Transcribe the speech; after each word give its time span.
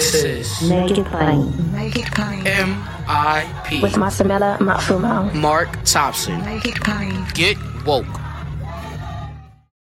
This 0.00 0.24
is 0.24 0.62
Make 0.66 0.96
It 0.96 1.04
Plain. 1.08 1.72
Make 1.72 1.96
it 1.98 2.06
plain. 2.06 2.42
MIP. 2.42 3.82
With 3.82 3.92
Masamela 3.96 4.56
Matfumo. 4.56 5.34
Mark 5.34 5.68
Thompson. 5.84 6.42
Make 6.42 6.64
it 6.64 6.76
plain. 6.76 7.26
Get 7.34 7.58
woke. 7.84 8.06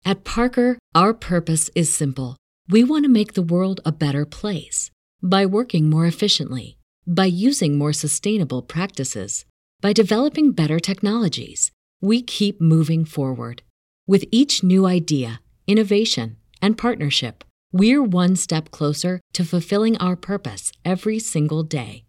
At 0.04 0.22
Parker, 0.22 0.78
our 0.94 1.14
purpose 1.14 1.68
is 1.74 1.92
simple. 1.92 2.36
We 2.68 2.84
want 2.84 3.04
to 3.04 3.08
make 3.08 3.32
the 3.34 3.42
world 3.42 3.80
a 3.84 3.90
better 3.90 4.24
place 4.24 4.92
by 5.20 5.46
working 5.46 5.90
more 5.90 6.06
efficiently, 6.06 6.78
by 7.04 7.24
using 7.24 7.76
more 7.76 7.92
sustainable 7.92 8.62
practices, 8.62 9.44
by 9.80 9.92
developing 9.92 10.52
better 10.52 10.78
technologies. 10.78 11.72
We 12.00 12.22
keep 12.22 12.60
moving 12.60 13.04
forward. 13.04 13.62
With 14.06 14.26
each 14.30 14.62
new 14.62 14.86
idea, 14.86 15.40
innovation, 15.66 16.36
and 16.62 16.78
partnership, 16.78 17.42
we're 17.74 18.02
one 18.02 18.36
step 18.36 18.70
closer 18.70 19.20
to 19.32 19.44
fulfilling 19.44 19.98
our 19.98 20.14
purpose 20.14 20.70
every 20.84 21.18
single 21.18 21.64
day. 21.64 22.04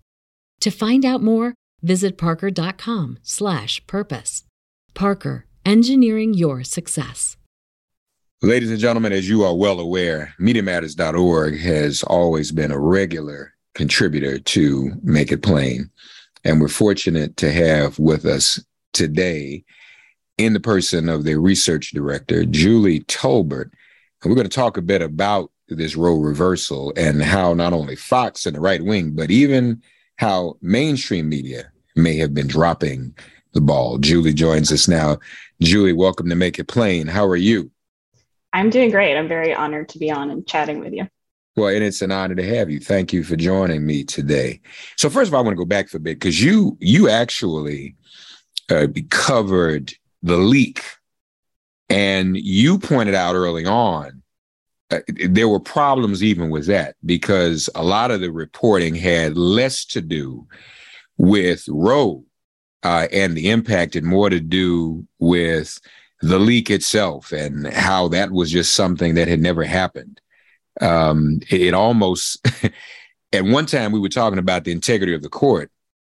To 0.61 0.69
find 0.69 1.03
out 1.03 1.23
more, 1.23 1.55
visit 1.81 2.15
parker.com/purpose. 2.17 4.43
Parker, 4.93 5.47
engineering 5.65 6.35
your 6.35 6.63
success. 6.63 7.35
Ladies 8.43 8.69
and 8.69 8.79
gentlemen, 8.79 9.11
as 9.11 9.27
you 9.27 9.43
are 9.43 9.55
well 9.55 9.79
aware, 9.79 10.35
MediaMatters.org 10.39 11.59
has 11.59 12.03
always 12.03 12.51
been 12.51 12.71
a 12.71 12.79
regular 12.79 13.53
contributor 13.73 14.37
to 14.37 14.91
Make 15.01 15.31
It 15.31 15.41
Plain. 15.41 15.89
And 16.43 16.61
we're 16.61 16.67
fortunate 16.67 17.37
to 17.37 17.51
have 17.51 17.97
with 17.97 18.25
us 18.25 18.63
today, 18.93 19.63
in 20.37 20.53
the 20.53 20.59
person 20.59 21.09
of 21.09 21.23
the 21.23 21.39
research 21.39 21.89
director, 21.91 22.45
Julie 22.45 22.99
Tulbert. 23.05 23.71
And 24.21 24.29
we're 24.29 24.35
going 24.35 24.47
to 24.47 24.55
talk 24.55 24.77
a 24.77 24.81
bit 24.81 25.01
about 25.01 25.51
this 25.67 25.95
role 25.95 26.19
reversal 26.19 26.93
and 26.95 27.23
how 27.23 27.53
not 27.53 27.73
only 27.73 27.95
Fox 27.95 28.45
and 28.45 28.55
the 28.55 28.61
right 28.61 28.83
wing, 28.83 29.11
but 29.11 29.31
even 29.31 29.81
how 30.17 30.57
mainstream 30.61 31.27
media 31.27 31.71
may 31.95 32.17
have 32.17 32.33
been 32.33 32.47
dropping 32.47 33.15
the 33.53 33.61
ball. 33.61 33.97
Julie 33.97 34.33
joins 34.33 34.71
us 34.71 34.87
now. 34.87 35.17
Julie, 35.61 35.93
welcome 35.93 36.29
to 36.29 36.35
Make 36.35 36.59
It 36.59 36.67
Plain. 36.67 37.07
How 37.07 37.25
are 37.25 37.35
you? 37.35 37.71
I'm 38.53 38.69
doing 38.69 38.91
great. 38.91 39.17
I'm 39.17 39.27
very 39.27 39.53
honored 39.53 39.89
to 39.89 39.99
be 39.99 40.11
on 40.11 40.29
and 40.29 40.47
chatting 40.47 40.79
with 40.79 40.93
you. 40.93 41.07
Well, 41.55 41.69
and 41.69 41.83
it's 41.83 42.01
an 42.01 42.11
honor 42.11 42.35
to 42.35 42.55
have 42.55 42.69
you. 42.69 42.79
Thank 42.79 43.13
you 43.13 43.23
for 43.23 43.37
joining 43.37 43.85
me 43.85 44.03
today. 44.03 44.61
So, 44.97 45.09
first 45.09 45.29
of 45.29 45.33
all, 45.33 45.39
I 45.39 45.43
want 45.43 45.53
to 45.53 45.57
go 45.57 45.65
back 45.65 45.87
for 45.87 45.97
a 45.97 46.01
bit 46.01 46.19
because 46.19 46.43
you 46.43 46.77
you 46.81 47.09
actually 47.09 47.95
uh, 48.69 48.87
covered 49.09 49.93
the 50.21 50.35
leak, 50.35 50.83
and 51.89 52.35
you 52.35 52.77
pointed 52.77 53.15
out 53.15 53.35
early 53.35 53.65
on 53.65 54.21
uh, 54.91 54.99
there 55.25 55.49
were 55.49 55.59
problems 55.59 56.23
even 56.23 56.49
with 56.49 56.67
that 56.67 56.95
because 57.05 57.69
a 57.75 57.83
lot 57.83 58.11
of 58.11 58.21
the 58.21 58.31
reporting 58.31 58.93
had 58.93 59.35
less 59.35 59.83
to 59.83 60.01
do 60.01 60.45
with 61.17 61.67
Roe 61.67 62.23
uh, 62.83 63.07
and 63.11 63.35
the 63.35 63.49
impact 63.49 63.95
and 63.95 64.05
more 64.05 64.29
to 64.29 64.39
do 64.39 65.07
with 65.19 65.79
the 66.21 66.37
leak 66.37 66.69
itself 66.69 67.31
and 67.31 67.67
how 67.67 68.07
that 68.09 68.31
was 68.31 68.51
just 68.51 68.73
something 68.73 69.15
that 69.15 69.27
had 69.27 69.39
never 69.39 69.63
happened. 69.63 70.21
Um, 70.81 71.39
it, 71.49 71.61
it 71.61 71.73
almost, 71.73 72.45
at 73.33 73.43
one 73.43 73.65
time, 73.65 73.91
we 73.91 73.99
were 73.99 74.09
talking 74.09 74.39
about 74.39 74.65
the 74.65 74.71
integrity 74.71 75.15
of 75.15 75.23
the 75.23 75.29
court, 75.29 75.71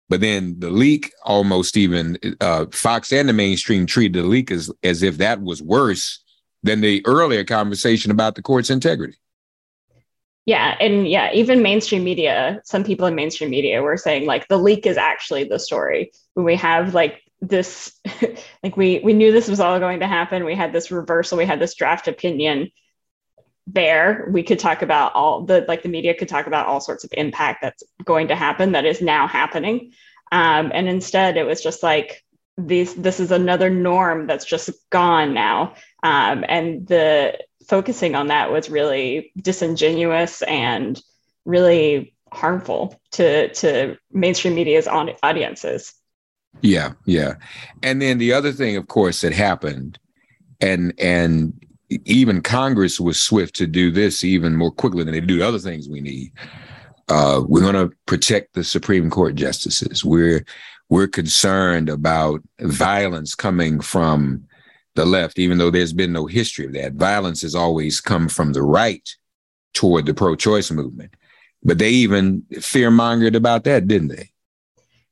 but 0.08 0.20
then 0.20 0.60
the 0.60 0.70
leak 0.70 1.12
almost 1.24 1.76
even 1.76 2.18
uh, 2.40 2.66
Fox 2.70 3.12
and 3.12 3.28
the 3.28 3.32
mainstream 3.32 3.84
treated 3.84 4.22
the 4.22 4.28
leak 4.28 4.50
as 4.50 4.70
as 4.82 5.02
if 5.02 5.18
that 5.18 5.40
was 5.40 5.62
worse 5.62 6.22
than 6.62 6.80
the 6.80 7.02
earlier 7.06 7.44
conversation 7.44 8.10
about 8.10 8.34
the 8.34 8.42
court's 8.42 8.70
integrity. 8.70 9.16
Yeah, 10.46 10.76
and 10.80 11.06
yeah, 11.06 11.30
even 11.32 11.62
mainstream 11.62 12.02
media, 12.02 12.60
some 12.64 12.82
people 12.82 13.06
in 13.06 13.14
mainstream 13.14 13.50
media 13.50 13.82
were 13.82 13.96
saying 13.96 14.26
like 14.26 14.48
the 14.48 14.58
leak 14.58 14.86
is 14.86 14.96
actually 14.96 15.44
the 15.44 15.58
story. 15.58 16.12
When 16.34 16.44
we 16.44 16.56
have 16.56 16.94
like 16.94 17.22
this 17.40 17.98
like 18.62 18.76
we 18.76 19.00
we 19.04 19.12
knew 19.12 19.32
this 19.32 19.48
was 19.48 19.60
all 19.60 19.78
going 19.78 20.00
to 20.00 20.06
happen. 20.06 20.44
We 20.44 20.54
had 20.54 20.72
this 20.72 20.90
reversal, 20.90 21.38
we 21.38 21.46
had 21.46 21.60
this 21.60 21.74
draft 21.74 22.08
opinion 22.08 22.70
there. 23.66 24.28
We 24.30 24.42
could 24.42 24.58
talk 24.58 24.82
about 24.82 25.14
all 25.14 25.44
the 25.44 25.64
like 25.68 25.82
the 25.82 25.88
media 25.88 26.14
could 26.14 26.28
talk 26.28 26.46
about 26.46 26.66
all 26.66 26.80
sorts 26.80 27.04
of 27.04 27.10
impact 27.12 27.62
that's 27.62 27.82
going 28.04 28.28
to 28.28 28.34
happen 28.34 28.72
that 28.72 28.84
is 28.84 29.00
now 29.00 29.26
happening. 29.26 29.92
Um, 30.32 30.70
and 30.72 30.88
instead 30.88 31.36
it 31.36 31.44
was 31.44 31.62
just 31.62 31.82
like 31.82 32.24
these 32.56 32.94
this 32.94 33.20
is 33.20 33.30
another 33.30 33.70
norm 33.70 34.26
that's 34.26 34.44
just 34.44 34.70
gone 34.90 35.34
now. 35.34 35.74
Um, 36.02 36.44
and 36.48 36.86
the 36.86 37.38
focusing 37.66 38.14
on 38.14 38.28
that 38.28 38.50
was 38.50 38.70
really 38.70 39.32
disingenuous 39.36 40.42
and 40.42 41.00
really 41.44 42.14
harmful 42.32 43.00
to 43.12 43.52
to 43.54 43.96
mainstream 44.12 44.54
media's 44.54 44.88
audiences. 44.88 45.94
Yeah, 46.62 46.92
yeah. 47.06 47.34
And 47.82 48.02
then 48.02 48.18
the 48.18 48.32
other 48.32 48.52
thing, 48.52 48.76
of 48.76 48.88
course, 48.88 49.20
that 49.20 49.32
happened, 49.32 49.98
and 50.60 50.92
and 50.98 51.52
even 52.04 52.40
Congress 52.42 53.00
was 53.00 53.20
swift 53.20 53.54
to 53.56 53.66
do 53.66 53.90
this 53.90 54.22
even 54.22 54.56
more 54.56 54.70
quickly 54.70 55.04
than 55.04 55.12
they 55.12 55.20
do 55.20 55.38
the 55.38 55.46
other 55.46 55.58
things 55.58 55.88
we 55.88 56.00
need. 56.00 56.32
Uh, 57.08 57.42
we're 57.46 57.60
going 57.60 57.74
to 57.74 57.94
protect 58.06 58.54
the 58.54 58.62
Supreme 58.62 59.10
Court 59.10 59.34
justices. 59.34 60.04
We're 60.04 60.44
we're 60.88 61.08
concerned 61.08 61.88
about 61.88 62.40
violence 62.60 63.34
coming 63.34 63.80
from 63.80 64.44
the 64.94 65.06
left, 65.06 65.38
even 65.38 65.58
though 65.58 65.70
there's 65.70 65.92
been 65.92 66.12
no 66.12 66.26
history 66.26 66.66
of 66.66 66.72
that. 66.74 66.94
Violence 66.94 67.42
has 67.42 67.54
always 67.54 68.00
come 68.00 68.28
from 68.28 68.52
the 68.52 68.62
right 68.62 69.08
toward 69.72 70.06
the 70.06 70.14
pro-choice 70.14 70.70
movement. 70.70 71.14
But 71.62 71.78
they 71.78 71.90
even 71.90 72.42
fear 72.60 72.90
mongered 72.90 73.36
about 73.36 73.64
that, 73.64 73.86
didn't 73.86 74.08
they? 74.08 74.30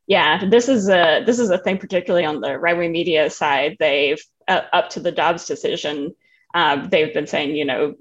Yeah, 0.06 0.46
this 0.48 0.68
is 0.68 0.88
a 0.88 1.22
this 1.26 1.38
is 1.38 1.50
a 1.50 1.58
thing, 1.58 1.76
particularly 1.76 2.24
on 2.24 2.40
the 2.40 2.58
right 2.58 2.76
wing 2.76 2.92
media 2.92 3.28
side. 3.28 3.76
They've 3.78 4.20
uh, 4.48 4.62
up 4.72 4.88
to 4.90 5.00
the 5.00 5.12
Dobbs 5.12 5.46
decision. 5.46 6.14
Um, 6.54 6.88
they've 6.88 7.12
been 7.12 7.26
saying, 7.26 7.54
you 7.54 7.66
know, 7.66 7.94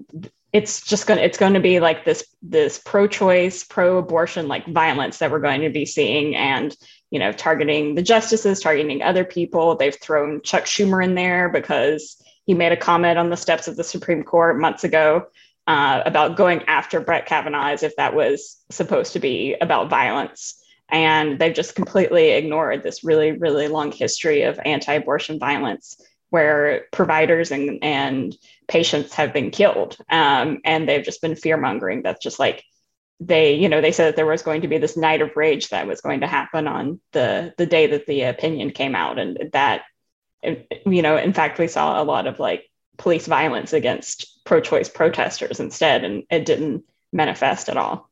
it's 0.54 0.82
just 0.82 1.06
going 1.06 1.20
to 1.20 1.26
it's 1.26 1.38
going 1.38 1.54
to 1.54 1.60
be 1.60 1.82
like 1.82 2.06
this 2.06 2.26
this 2.42 2.80
pro-choice, 2.80 3.66
pro-abortion 3.66 4.48
like 4.48 4.66
violence 4.68 5.18
that 5.18 5.32
we're 5.32 5.42
going 5.42 5.62
to 5.62 5.70
be 5.70 5.86
seeing, 5.86 6.34
and 6.34 6.74
you 7.10 7.20
know, 7.20 7.32
targeting 7.32 7.96
the 7.96 8.02
justices, 8.02 8.60
targeting 8.60 9.02
other 9.02 9.24
people. 9.24 9.76
They've 9.76 9.96
thrown 9.96 10.42
Chuck 10.42 10.66
Schumer 10.66 11.04
in 11.04 11.16
there 11.16 11.50
because 11.50 12.22
he 12.46 12.54
made 12.54 12.72
a 12.72 12.78
comment 12.78 13.18
on 13.18 13.30
the 13.30 13.38
steps 13.38 13.68
of 13.68 13.76
the 13.76 13.84
Supreme 13.84 14.24
Court 14.24 14.60
months 14.60 14.84
ago 14.84 15.28
uh, 15.68 16.02
about 16.06 16.38
going 16.38 16.64
after 16.68 17.00
Brett 17.00 17.26
Kavanaugh 17.26 17.68
as 17.68 17.84
if 17.84 17.96
that 17.98 18.16
was 18.16 18.58
supposed 18.72 19.14
to 19.14 19.20
be 19.20 19.56
about 19.60 19.90
violence. 19.90 20.62
And 20.90 21.38
they've 21.38 21.54
just 21.54 21.76
completely 21.76 22.32
ignored 22.32 22.84
this 22.84 23.04
really, 23.04 23.34
really 23.34 23.68
long 23.68 23.92
history 23.92 24.44
of 24.44 24.60
anti 24.64 24.94
abortion 24.94 25.40
violence 25.40 26.02
where 26.30 26.86
providers 26.92 27.52
and, 27.52 27.80
and 27.84 28.36
patients 28.68 29.14
have 29.14 29.34
been 29.34 29.52
killed. 29.52 29.98
Um, 30.10 30.60
and 30.66 30.88
they've 30.88 31.04
just 31.04 31.22
been 31.22 31.36
fear 31.36 31.58
mongering. 31.58 32.02
That's 32.02 32.24
just 32.24 32.40
like, 32.40 32.64
they 33.20 33.54
you 33.54 33.68
know 33.68 33.82
they 33.82 33.92
said 33.92 34.08
that 34.08 34.16
there 34.16 34.26
was 34.26 34.44
going 34.44 34.62
to 34.62 34.68
be 34.68 34.78
this 34.78 34.96
night 34.96 35.22
of 35.22 35.36
rage 35.36 35.70
that 35.70 35.88
was 35.88 36.02
going 36.02 36.20
to 36.22 36.28
happen 36.28 36.68
on 36.68 37.00
the 37.14 37.54
the 37.58 37.66
day 37.66 37.88
that 37.88 38.06
the 38.06 38.24
opinion 38.24 38.72
came 38.72 38.96
out. 38.96 39.18
And 39.18 39.50
that 39.54 39.84
you 40.44 41.02
know 41.02 41.18
in 41.18 41.34
fact 41.34 41.60
we 41.60 41.68
saw 41.68 42.02
a 42.02 42.06
lot 42.06 42.28
of 42.28 42.40
like 42.40 42.70
police 42.98 43.28
violence 43.28 43.74
against 43.74 44.44
pro-choice 44.44 44.90
protesters 44.90 45.60
instead 45.60 46.04
and 46.04 46.24
it 46.30 46.46
didn't 46.46 46.84
manifest 47.12 47.70
at 47.70 47.78
all. 47.78 48.10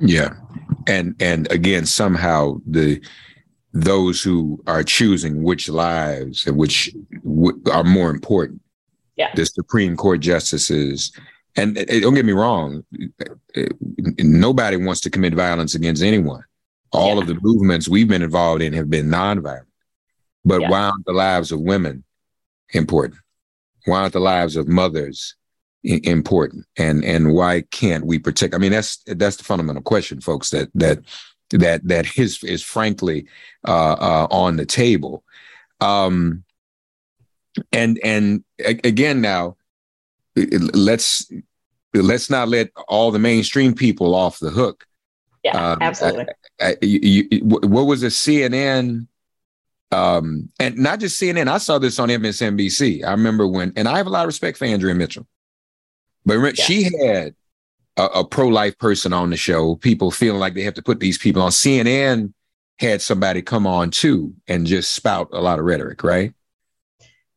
Yeah. 0.00 0.34
And 0.86 1.14
and 1.20 1.50
again 1.50 1.86
somehow 1.86 2.60
the 2.66 3.00
those 3.72 4.22
who 4.22 4.62
are 4.66 4.82
choosing 4.82 5.42
which 5.42 5.68
lives 5.68 6.46
and 6.46 6.56
which 6.56 6.94
w- 7.24 7.60
are 7.70 7.84
more 7.84 8.10
important. 8.10 8.60
Yeah. 9.16 9.30
The 9.34 9.46
supreme 9.46 9.96
court 9.96 10.20
justices 10.20 11.12
and 11.58 11.74
don't 11.74 12.14
get 12.14 12.24
me 12.24 12.32
wrong, 12.32 12.84
nobody 14.18 14.76
wants 14.76 15.00
to 15.02 15.10
commit 15.10 15.34
violence 15.34 15.74
against 15.74 16.02
anyone. 16.02 16.44
All 16.92 17.16
yeah. 17.16 17.22
of 17.22 17.26
the 17.26 17.38
movements 17.40 17.88
we've 17.88 18.08
been 18.08 18.22
involved 18.22 18.62
in 18.62 18.72
have 18.72 18.88
been 18.88 19.08
nonviolent. 19.08 19.66
But 20.44 20.62
yeah. 20.62 20.70
why 20.70 20.80
aren't 20.80 21.04
the 21.04 21.12
lives 21.12 21.52
of 21.52 21.60
women 21.60 22.04
important? 22.70 23.20
Why 23.84 24.00
aren't 24.00 24.12
the 24.12 24.20
lives 24.20 24.56
of 24.56 24.68
mothers 24.68 25.34
important? 25.82 26.66
And 26.76 27.04
and 27.04 27.34
why 27.34 27.62
can't 27.70 28.06
we 28.06 28.18
protect? 28.18 28.54
I 28.54 28.58
mean, 28.58 28.72
that's 28.72 28.98
that's 29.06 29.36
the 29.36 29.44
fundamental 29.44 29.82
question, 29.82 30.20
folks. 30.20 30.50
That 30.50 30.70
that 30.74 31.00
that 31.50 31.86
that 31.86 32.18
is 32.18 32.42
is 32.44 32.62
frankly 32.62 33.26
uh, 33.66 33.96
uh, 33.98 34.26
on 34.30 34.56
the 34.56 34.66
table. 34.66 35.24
Um, 35.80 36.44
and 37.72 37.98
and 38.02 38.44
again, 38.64 39.20
now 39.20 39.56
let's 40.36 41.30
let's 41.94 42.30
not 42.30 42.48
let 42.48 42.70
all 42.88 43.10
the 43.10 43.18
mainstream 43.18 43.74
people 43.74 44.14
off 44.14 44.38
the 44.38 44.50
hook. 44.50 44.86
Yeah, 45.42 45.72
um, 45.72 45.78
absolutely. 45.80 46.26
I, 46.60 46.70
I, 46.70 46.76
you, 46.82 47.28
you, 47.30 47.44
what 47.44 47.86
was 47.86 48.02
it? 48.02 48.12
CNN, 48.12 49.06
um, 49.92 50.48
and 50.58 50.76
not 50.76 51.00
just 51.00 51.20
CNN. 51.20 51.48
I 51.48 51.58
saw 51.58 51.78
this 51.78 51.98
on 51.98 52.08
MSNBC. 52.08 53.04
I 53.04 53.12
remember 53.12 53.46
when, 53.46 53.72
and 53.76 53.88
I 53.88 53.96
have 53.96 54.06
a 54.06 54.10
lot 54.10 54.24
of 54.24 54.28
respect 54.28 54.58
for 54.58 54.64
Andrea 54.64 54.94
Mitchell, 54.94 55.26
but 56.26 56.58
yeah. 56.58 56.64
she 56.64 56.84
had 57.04 57.34
a, 57.96 58.04
a 58.06 58.24
pro-life 58.24 58.78
person 58.78 59.12
on 59.12 59.30
the 59.30 59.36
show, 59.36 59.76
people 59.76 60.10
feeling 60.10 60.40
like 60.40 60.54
they 60.54 60.62
have 60.62 60.74
to 60.74 60.82
put 60.82 61.00
these 61.00 61.18
people 61.18 61.42
on. 61.42 61.50
CNN 61.50 62.32
had 62.78 63.02
somebody 63.02 63.42
come 63.42 63.66
on 63.66 63.90
too 63.90 64.34
and 64.46 64.66
just 64.66 64.92
spout 64.92 65.28
a 65.32 65.40
lot 65.40 65.58
of 65.58 65.64
rhetoric, 65.64 66.02
right? 66.04 66.32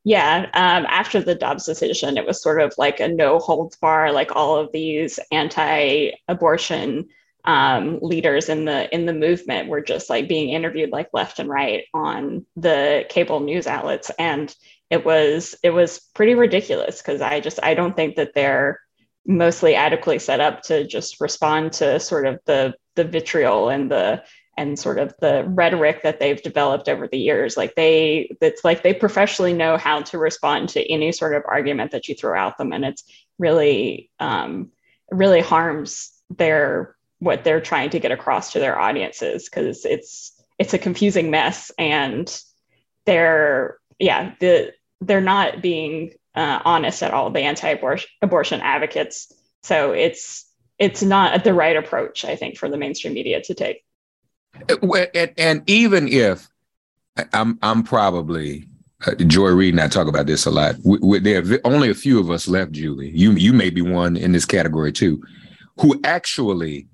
Yeah. 0.03 0.49
Um, 0.53 0.85
after 0.89 1.21
the 1.21 1.35
Dobbs 1.35 1.65
decision, 1.65 2.17
it 2.17 2.25
was 2.25 2.41
sort 2.41 2.59
of 2.61 2.73
like 2.77 2.99
a 2.99 3.07
no 3.07 3.37
holds 3.39 3.75
bar, 3.77 4.11
like 4.11 4.35
all 4.35 4.57
of 4.57 4.71
these 4.71 5.19
anti-abortion 5.31 7.07
um, 7.45 7.99
leaders 8.01 8.49
in 8.49 8.65
the 8.65 8.93
in 8.93 9.05
the 9.05 9.13
movement 9.13 9.69
were 9.69 9.81
just 9.81 10.09
like 10.09 10.27
being 10.27 10.49
interviewed 10.49 10.91
like 10.91 11.09
left 11.13 11.39
and 11.39 11.49
right 11.49 11.83
on 11.93 12.45
the 12.55 13.05
cable 13.09 13.39
news 13.41 13.67
outlets, 13.67 14.09
and 14.17 14.55
it 14.89 15.05
was 15.05 15.55
it 15.63 15.69
was 15.71 15.99
pretty 16.15 16.33
ridiculous 16.35 16.97
because 17.01 17.21
I 17.21 17.39
just 17.39 17.59
I 17.61 17.75
don't 17.75 17.95
think 17.95 18.15
that 18.15 18.33
they're 18.33 18.79
mostly 19.27 19.75
adequately 19.75 20.19
set 20.19 20.39
up 20.39 20.63
to 20.63 20.85
just 20.87 21.21
respond 21.21 21.73
to 21.73 21.99
sort 21.99 22.25
of 22.25 22.39
the 22.45 22.73
the 22.95 23.03
vitriol 23.03 23.69
and 23.69 23.89
the 23.91 24.23
and 24.57 24.77
sort 24.77 24.99
of 24.99 25.13
the 25.21 25.45
rhetoric 25.47 26.03
that 26.03 26.19
they've 26.19 26.41
developed 26.41 26.89
over 26.89 27.07
the 27.07 27.17
years 27.17 27.55
like 27.55 27.73
they 27.75 28.29
it's 28.41 28.63
like 28.63 28.83
they 28.83 28.93
professionally 28.93 29.53
know 29.53 29.77
how 29.77 30.01
to 30.01 30.17
respond 30.17 30.69
to 30.69 30.91
any 30.91 31.11
sort 31.11 31.33
of 31.33 31.43
argument 31.47 31.91
that 31.91 32.07
you 32.07 32.15
throw 32.15 32.37
out 32.37 32.57
them 32.57 32.73
and 32.73 32.83
it's 32.83 33.03
really 33.39 34.09
um, 34.19 34.69
really 35.09 35.41
harms 35.41 36.11
their 36.29 36.95
what 37.19 37.43
they're 37.43 37.61
trying 37.61 37.89
to 37.89 37.99
get 37.99 38.11
across 38.11 38.53
to 38.53 38.59
their 38.59 38.77
audiences 38.79 39.47
because 39.47 39.85
it's 39.85 40.33
it's 40.59 40.73
a 40.73 40.79
confusing 40.79 41.31
mess 41.31 41.71
and 41.77 42.41
they're 43.05 43.77
yeah 43.99 44.33
the 44.39 44.71
they're 45.01 45.21
not 45.21 45.61
being 45.61 46.11
uh, 46.35 46.59
honest 46.63 47.03
at 47.03 47.13
all 47.13 47.29
the 47.29 47.39
anti-abortion 47.39 48.61
advocates. 48.61 49.33
So 49.63 49.91
it's 49.91 50.45
it's 50.81 51.03
not 51.03 51.43
the 51.43 51.53
right 51.53 51.77
approach 51.77 52.25
i 52.25 52.35
think 52.35 52.57
for 52.57 52.67
the 52.67 52.77
mainstream 52.77 53.13
media 53.13 53.39
to 53.39 53.53
take 53.53 53.83
and, 55.13 55.33
and 55.37 55.69
even 55.69 56.07
if 56.07 56.47
i'm 57.33 57.57
i'm 57.61 57.83
probably 57.83 58.67
uh, 59.07 59.15
Joy 59.15 59.49
Reid 59.49 59.73
and 59.73 59.81
I 59.81 59.87
talk 59.87 60.07
about 60.07 60.27
this 60.27 60.45
a 60.45 60.51
lot. 60.51 60.75
We, 60.85 60.99
we, 61.01 61.17
there 61.17 61.41
are 61.41 61.59
only 61.63 61.89
a 61.89 61.95
few 61.95 62.19
of 62.19 62.29
us 62.29 62.47
left, 62.47 62.71
Julie. 62.71 63.09
You 63.09 63.31
you 63.31 63.51
may 63.51 63.71
be 63.71 63.81
one 63.81 64.15
in 64.15 64.31
this 64.31 64.45
category 64.45 64.91
too, 64.91 65.23
who 65.79 65.99
actually 66.03 66.87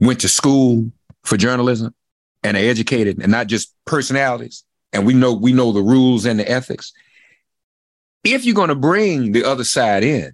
went 0.00 0.20
to 0.20 0.28
school 0.28 0.92
for 1.22 1.38
journalism 1.38 1.94
and 2.42 2.58
are 2.58 2.60
educated 2.60 3.22
and 3.22 3.32
not 3.32 3.46
just 3.46 3.74
personalities. 3.86 4.64
And 4.92 5.06
we 5.06 5.14
know 5.14 5.32
we 5.32 5.54
know 5.54 5.72
the 5.72 5.80
rules 5.80 6.26
and 6.26 6.38
the 6.38 6.46
ethics 6.46 6.92
if 8.24 8.44
you're 8.44 8.54
going 8.54 8.68
to 8.68 8.74
bring 8.74 9.32
the 9.32 9.44
other 9.44 9.64
side 9.64 10.04
in, 10.04 10.32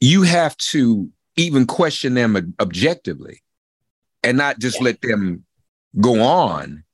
you 0.00 0.22
have 0.22 0.56
to 0.56 1.10
even 1.36 1.66
question 1.66 2.14
them 2.14 2.54
objectively 2.58 3.42
and 4.22 4.36
not 4.36 4.58
just 4.58 4.78
yeah. 4.78 4.84
let 4.84 5.00
them 5.00 5.44
go 5.98 6.22
on 6.22 6.84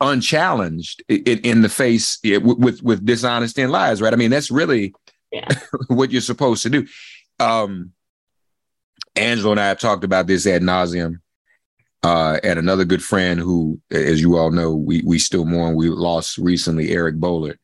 unchallenged 0.00 1.02
in, 1.08 1.38
in 1.40 1.62
the 1.62 1.68
face 1.68 2.18
with, 2.24 2.82
with 2.82 3.06
dishonesty 3.06 3.62
and 3.62 3.70
lies, 3.70 4.02
right? 4.02 4.12
I 4.12 4.16
mean, 4.16 4.30
that's 4.30 4.50
really 4.50 4.94
yeah. 5.30 5.48
what 5.88 6.10
you're 6.10 6.20
supposed 6.20 6.64
to 6.64 6.70
do. 6.70 6.86
Um, 7.38 7.92
Angela 9.14 9.52
and 9.52 9.60
I 9.60 9.68
have 9.68 9.78
talked 9.78 10.04
about 10.04 10.26
this 10.26 10.46
ad 10.46 10.62
nauseum. 10.62 11.20
Uh, 12.04 12.40
and 12.42 12.58
another 12.58 12.84
good 12.84 13.02
friend 13.02 13.38
who, 13.38 13.80
as 13.92 14.20
you 14.20 14.36
all 14.36 14.50
know, 14.50 14.74
we 14.74 15.02
we 15.06 15.20
still 15.20 15.44
mourn. 15.44 15.76
We 15.76 15.88
lost 15.88 16.36
recently 16.36 16.90
Eric 16.90 17.14
Boehlert 17.14 17.58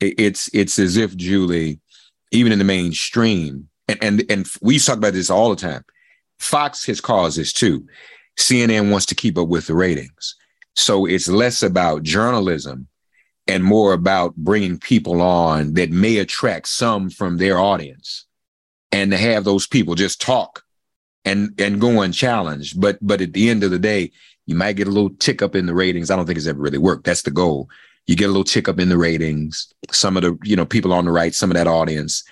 it's 0.00 0.48
it's 0.52 0.78
as 0.78 0.96
if 0.96 1.16
Julie, 1.16 1.80
even 2.30 2.52
in 2.52 2.58
the 2.58 2.64
mainstream, 2.64 3.68
and 3.88 4.02
and 4.02 4.24
and 4.30 4.46
we 4.60 4.78
talk 4.78 4.96
about 4.96 5.12
this 5.12 5.30
all 5.30 5.50
the 5.50 5.56
time. 5.56 5.84
Fox 6.38 6.86
has 6.86 7.00
caused 7.00 7.38
this 7.38 7.52
too. 7.52 7.86
CNN 8.38 8.90
wants 8.90 9.06
to 9.06 9.14
keep 9.14 9.36
up 9.36 9.48
with 9.48 9.66
the 9.66 9.74
ratings, 9.74 10.36
so 10.74 11.06
it's 11.06 11.28
less 11.28 11.62
about 11.62 12.02
journalism 12.02 12.88
and 13.46 13.64
more 13.64 13.92
about 13.92 14.36
bringing 14.36 14.78
people 14.78 15.22
on 15.22 15.74
that 15.74 15.90
may 15.90 16.18
attract 16.18 16.68
some 16.68 17.10
from 17.10 17.36
their 17.36 17.58
audience, 17.58 18.26
and 18.92 19.10
to 19.10 19.16
have 19.16 19.44
those 19.44 19.66
people 19.66 19.94
just 19.94 20.20
talk 20.20 20.62
and 21.24 21.58
and 21.60 21.80
go 21.80 22.00
unchallenged. 22.00 22.80
But 22.80 22.98
but 23.00 23.20
at 23.20 23.32
the 23.32 23.50
end 23.50 23.64
of 23.64 23.70
the 23.70 23.78
day, 23.78 24.12
you 24.46 24.54
might 24.54 24.76
get 24.76 24.88
a 24.88 24.92
little 24.92 25.10
tick 25.10 25.42
up 25.42 25.54
in 25.54 25.66
the 25.66 25.74
ratings. 25.74 26.10
I 26.10 26.16
don't 26.16 26.26
think 26.26 26.38
it's 26.38 26.46
ever 26.46 26.60
really 26.60 26.78
worked. 26.78 27.04
That's 27.04 27.22
the 27.22 27.30
goal 27.30 27.68
you 28.08 28.16
get 28.16 28.24
a 28.24 28.28
little 28.28 28.42
tick 28.42 28.68
up 28.68 28.80
in 28.80 28.88
the 28.88 28.98
ratings. 28.98 29.72
Some 29.92 30.16
of 30.16 30.22
the, 30.22 30.36
you 30.42 30.56
know, 30.56 30.64
people 30.64 30.92
on 30.92 31.04
the 31.04 31.12
right, 31.12 31.34
some 31.34 31.50
of 31.50 31.56
that 31.56 31.68
audience 31.68 32.24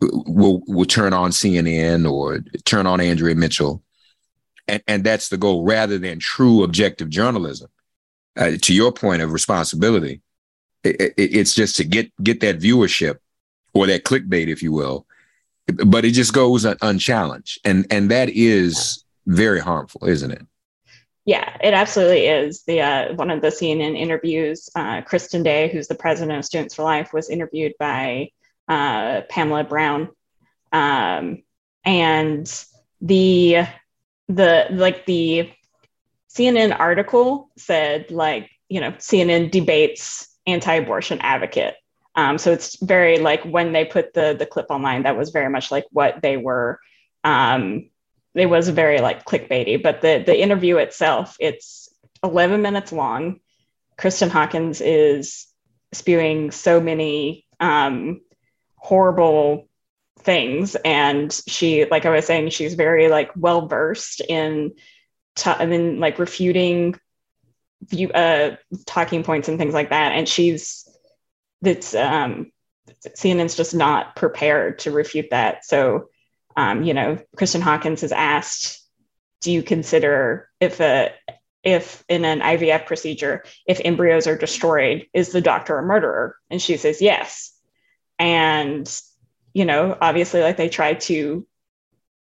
will 0.00 0.62
will 0.68 0.86
turn 0.86 1.12
on 1.12 1.32
CNN 1.32 2.10
or 2.10 2.38
turn 2.64 2.86
on 2.86 3.00
Andrea 3.00 3.34
Mitchell. 3.34 3.82
And, 4.68 4.82
and 4.86 5.04
that's 5.04 5.28
the 5.28 5.36
goal 5.36 5.64
rather 5.64 5.98
than 5.98 6.18
true 6.18 6.62
objective 6.62 7.08
journalism. 7.08 7.70
Uh, 8.36 8.52
to 8.62 8.72
your 8.72 8.92
point 8.92 9.20
of 9.20 9.32
responsibility, 9.32 10.20
it, 10.84 11.00
it, 11.00 11.14
it's 11.16 11.54
just 11.54 11.74
to 11.76 11.84
get 11.84 12.12
get 12.22 12.40
that 12.40 12.60
viewership 12.60 13.16
or 13.74 13.86
that 13.86 14.04
clickbait, 14.04 14.46
if 14.46 14.62
you 14.62 14.72
will. 14.72 15.06
But 15.66 16.04
it 16.04 16.12
just 16.12 16.32
goes 16.32 16.64
unchallenged, 16.64 17.60
and 17.64 17.86
and 17.90 18.10
that 18.10 18.28
is 18.30 19.04
very 19.26 19.60
harmful, 19.60 20.06
isn't 20.06 20.30
it? 20.30 20.46
Yeah, 21.24 21.56
it 21.62 21.74
absolutely 21.74 22.26
is. 22.26 22.62
The 22.62 22.80
uh, 22.80 23.14
one 23.14 23.30
of 23.30 23.42
the 23.42 23.48
CNN 23.48 23.98
interviews, 23.98 24.70
uh, 24.74 25.02
Kristen 25.02 25.42
Day, 25.42 25.68
who's 25.70 25.88
the 25.88 25.94
president 25.94 26.38
of 26.38 26.44
Students 26.44 26.74
for 26.74 26.84
Life, 26.84 27.12
was 27.12 27.28
interviewed 27.28 27.74
by 27.78 28.30
uh, 28.66 29.22
Pamela 29.28 29.64
Brown, 29.64 30.08
um, 30.72 31.42
and 31.84 32.64
the 33.02 33.66
the 34.28 34.66
like 34.70 35.06
the 35.06 35.50
CNN 36.30 36.78
article 36.78 37.50
said 37.56 38.10
like 38.10 38.50
you 38.68 38.80
know 38.80 38.92
CNN 38.92 39.50
debates 39.50 40.28
anti-abortion 40.46 41.18
advocate. 41.20 41.74
Um, 42.14 42.38
so 42.38 42.52
it's 42.52 42.82
very 42.82 43.18
like 43.18 43.44
when 43.44 43.72
they 43.72 43.84
put 43.84 44.14
the 44.14 44.34
the 44.38 44.46
clip 44.46 44.66
online, 44.70 45.04
that 45.04 45.16
was 45.16 45.30
very 45.30 45.48
much 45.48 45.70
like 45.70 45.84
what 45.90 46.20
they 46.22 46.36
were 46.36 46.80
um, 47.24 47.90
it 48.34 48.46
was 48.46 48.68
very 48.68 49.00
like 49.00 49.24
clickbaity, 49.24 49.82
but 49.82 50.00
the 50.00 50.22
the 50.24 50.40
interview 50.40 50.76
itself, 50.76 51.36
it's 51.40 51.88
11 52.22 52.62
minutes 52.62 52.92
long. 52.92 53.40
Kristan 53.98 54.30
Hawkins 54.30 54.80
is 54.80 55.46
spewing 55.92 56.50
so 56.50 56.80
many 56.80 57.46
um, 57.58 58.20
horrible 58.76 59.67
things, 60.18 60.76
and 60.76 61.32
she, 61.46 61.84
like 61.86 62.06
I 62.06 62.10
was 62.10 62.26
saying, 62.26 62.50
she's 62.50 62.74
very 62.74 63.08
like 63.08 63.30
well 63.36 63.66
versed 63.66 64.20
in, 64.20 64.74
t- 65.36 65.50
mean, 65.66 66.00
like 66.00 66.18
refuting 66.18 66.98
view 67.82 68.10
uh, 68.10 68.56
talking 68.86 69.22
points 69.22 69.48
and 69.48 69.58
things 69.58 69.74
like 69.74 69.90
that, 69.90 70.12
and 70.12 70.28
she's 70.28 70.88
that's 71.62 71.94
um, 71.94 72.52
CNN's 73.06 73.56
just 73.56 73.74
not 73.74 74.16
prepared 74.16 74.80
to 74.80 74.90
refute 74.90 75.30
that. 75.30 75.64
So 75.64 76.08
um, 76.58 76.82
you 76.82 76.92
know, 76.92 77.18
Kristan 77.36 77.60
Hawkins 77.60 78.00
has 78.00 78.10
asked, 78.10 78.84
do 79.42 79.52
you 79.52 79.62
consider 79.62 80.50
if 80.58 80.80
a 80.80 81.12
if 81.62 82.04
in 82.08 82.24
an 82.24 82.40
IVF 82.40 82.84
procedure, 82.84 83.44
if 83.64 83.80
embryos 83.84 84.26
are 84.26 84.36
destroyed, 84.36 85.06
is 85.14 85.30
the 85.30 85.40
doctor 85.40 85.78
a 85.78 85.82
murderer? 85.82 86.36
And 86.50 86.60
she 86.60 86.76
says 86.76 87.00
yes. 87.00 87.52
And, 88.18 88.90
you 89.58 89.64
know, 89.64 89.98
obviously, 90.00 90.40
like 90.40 90.56
they 90.56 90.68
try 90.68 90.94
to 90.94 91.44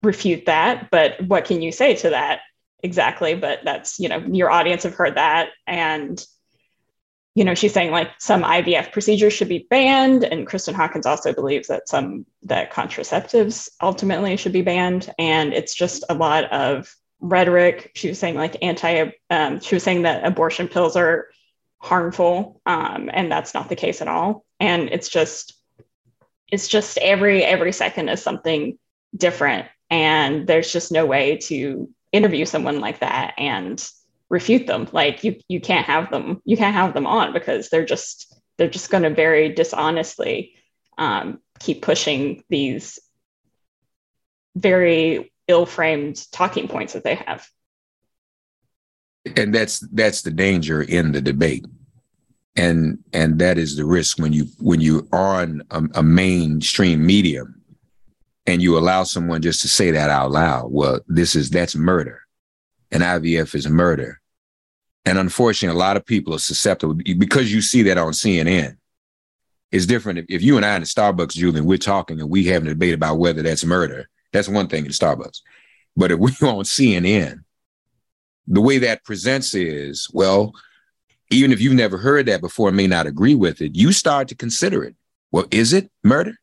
refute 0.03 0.47
that, 0.47 0.89
but 0.91 1.25
what 1.25 1.45
can 1.45 1.61
you 1.61 1.71
say 1.71 1.95
to 1.95 2.09
that 2.09 2.41
exactly? 2.83 3.35
But 3.35 3.59
that's, 3.63 4.01
you 4.01 4.09
know, 4.09 4.17
your 4.17 4.51
audience 4.51 4.83
have 4.83 4.95
heard 4.95 5.15
that. 5.15 5.47
And 5.65 6.21
you 7.33 7.45
know, 7.45 7.55
she's 7.55 7.71
saying 7.71 7.91
like 7.91 8.09
some 8.19 8.43
IVF 8.43 8.91
procedures 8.91 9.31
should 9.31 9.47
be 9.47 9.65
banned, 9.69 10.25
and 10.25 10.45
Kristan 10.45 10.73
Hawkins 10.73 11.05
also 11.05 11.31
believes 11.31 11.69
that 11.69 11.87
some 11.87 12.25
that 12.43 12.73
contraceptives 12.73 13.69
ultimately 13.81 14.35
should 14.35 14.51
be 14.51 14.61
banned, 14.61 15.09
and 15.17 15.53
it's 15.53 15.73
just 15.73 16.03
a 16.09 16.13
lot 16.13 16.51
of 16.51 16.93
rhetoric. 17.21 17.91
She 17.95 18.09
was 18.09 18.19
saying 18.19 18.35
like 18.35 18.61
anti, 18.61 19.11
um, 19.29 19.61
she 19.61 19.75
was 19.75 19.83
saying 19.83 20.01
that 20.01 20.25
abortion 20.25 20.67
pills 20.67 20.97
are 20.97 21.29
harmful, 21.77 22.61
um, 22.65 23.09
and 23.13 23.31
that's 23.31 23.53
not 23.53 23.69
the 23.69 23.77
case 23.77 24.01
at 24.01 24.09
all. 24.09 24.43
And 24.59 24.89
it's 24.89 25.07
just, 25.07 25.53
it's 26.51 26.67
just 26.67 26.97
every 26.99 27.43
every 27.43 27.71
second 27.71 28.09
is 28.09 28.21
something 28.21 28.77
different, 29.15 29.67
and 29.89 30.45
there's 30.45 30.71
just 30.71 30.91
no 30.91 31.05
way 31.05 31.37
to 31.37 31.89
interview 32.11 32.45
someone 32.45 32.79
like 32.81 32.99
that 32.99 33.33
and 33.37 33.89
refute 34.29 34.67
them. 34.67 34.87
Like 34.91 35.23
you 35.23 35.37
you 35.47 35.61
can't 35.61 35.85
have 35.85 36.11
them 36.11 36.41
you 36.45 36.57
can't 36.57 36.75
have 36.75 36.93
them 36.93 37.07
on 37.07 37.33
because 37.33 37.69
they're 37.69 37.85
just 37.85 38.35
they're 38.57 38.69
just 38.69 38.89
going 38.89 39.03
to 39.03 39.09
very 39.09 39.49
dishonestly 39.53 40.55
um, 40.97 41.39
keep 41.59 41.81
pushing 41.81 42.43
these 42.49 42.99
very 44.55 45.31
ill-framed 45.47 46.31
talking 46.31 46.67
points 46.67 46.93
that 46.93 47.03
they 47.03 47.15
have. 47.15 47.47
And 49.35 49.53
that's 49.53 49.79
that's 49.79 50.21
the 50.21 50.31
danger 50.31 50.81
in 50.81 51.11
the 51.11 51.21
debate 51.21 51.65
and 52.55 52.99
and 53.13 53.39
that 53.39 53.57
is 53.57 53.77
the 53.77 53.85
risk 53.85 54.19
when 54.19 54.33
you 54.33 54.45
when 54.59 54.81
you're 54.81 55.07
on 55.13 55.61
a, 55.71 55.83
a 55.95 56.03
mainstream 56.03 57.05
medium 57.05 57.61
and 58.45 58.61
you 58.61 58.77
allow 58.77 59.03
someone 59.03 59.41
just 59.41 59.61
to 59.61 59.67
say 59.67 59.91
that 59.91 60.09
out 60.09 60.31
loud, 60.31 60.71
well, 60.71 60.99
this 61.07 61.35
is 61.35 61.49
that's 61.49 61.75
murder. 61.75 62.21
And 62.91 63.03
IVF 63.03 63.55
is 63.55 63.67
murder. 63.69 64.19
And 65.05 65.17
unfortunately, 65.17 65.75
a 65.75 65.79
lot 65.79 65.97
of 65.97 66.05
people 66.05 66.33
are 66.33 66.39
susceptible 66.39 66.95
because 66.95 67.53
you 67.53 67.61
see 67.61 67.83
that 67.83 67.97
on 67.97 68.11
CNN. 68.11 68.77
It's 69.71 69.85
different 69.85 70.19
if, 70.19 70.25
if 70.27 70.41
you 70.41 70.57
and 70.57 70.65
I 70.65 70.75
in 70.75 70.81
Starbucks, 70.81 71.31
Julian, 71.31 71.65
we're 71.65 71.77
talking 71.77 72.19
and 72.19 72.29
we 72.29 72.45
having 72.45 72.67
a 72.67 72.71
debate 72.71 72.93
about 72.93 73.17
whether 73.17 73.41
that's 73.41 73.63
murder. 73.63 74.09
That's 74.33 74.49
one 74.49 74.67
thing 74.67 74.85
in 74.85 74.91
Starbucks. 74.91 75.39
But 75.95 76.11
if 76.11 76.19
we're 76.19 76.27
on 76.49 76.65
CNN, 76.65 77.43
the 78.47 78.61
way 78.61 78.79
that 78.79 79.05
presents 79.05 79.53
is, 79.53 80.09
well, 80.11 80.53
even 81.31 81.51
if 81.51 81.61
you've 81.61 81.73
never 81.73 81.97
heard 81.97 82.25
that 82.27 82.41
before 82.41 82.67
and 82.67 82.77
may 82.77 82.87
not 82.87 83.07
agree 83.07 83.35
with 83.35 83.61
it, 83.61 83.75
you 83.75 83.91
start 83.91 84.27
to 84.27 84.35
consider 84.35 84.83
it. 84.83 84.95
Well, 85.31 85.45
is 85.49 85.73
it 85.73 85.89
murder? 86.03 86.35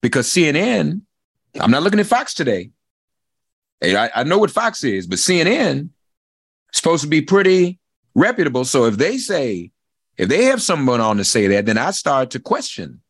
Because 0.00 0.28
CNN, 0.28 1.02
I'm 1.60 1.70
not 1.70 1.82
looking 1.82 2.00
at 2.00 2.06
Fox 2.06 2.34
today. 2.34 2.70
I, 3.82 4.10
I 4.14 4.24
know 4.24 4.38
what 4.38 4.50
Fox 4.50 4.84
is, 4.84 5.06
but 5.06 5.18
CNN 5.18 5.80
is 5.82 5.88
supposed 6.72 7.02
to 7.02 7.08
be 7.08 7.20
pretty 7.20 7.80
reputable. 8.14 8.64
So 8.64 8.84
if 8.84 8.96
they 8.96 9.18
say, 9.18 9.72
if 10.16 10.28
they 10.28 10.44
have 10.44 10.62
someone 10.62 11.00
on 11.00 11.16
to 11.16 11.24
say 11.24 11.48
that, 11.48 11.66
then 11.66 11.78
I 11.78 11.90
start 11.90 12.30
to 12.30 12.38
question 12.38 13.00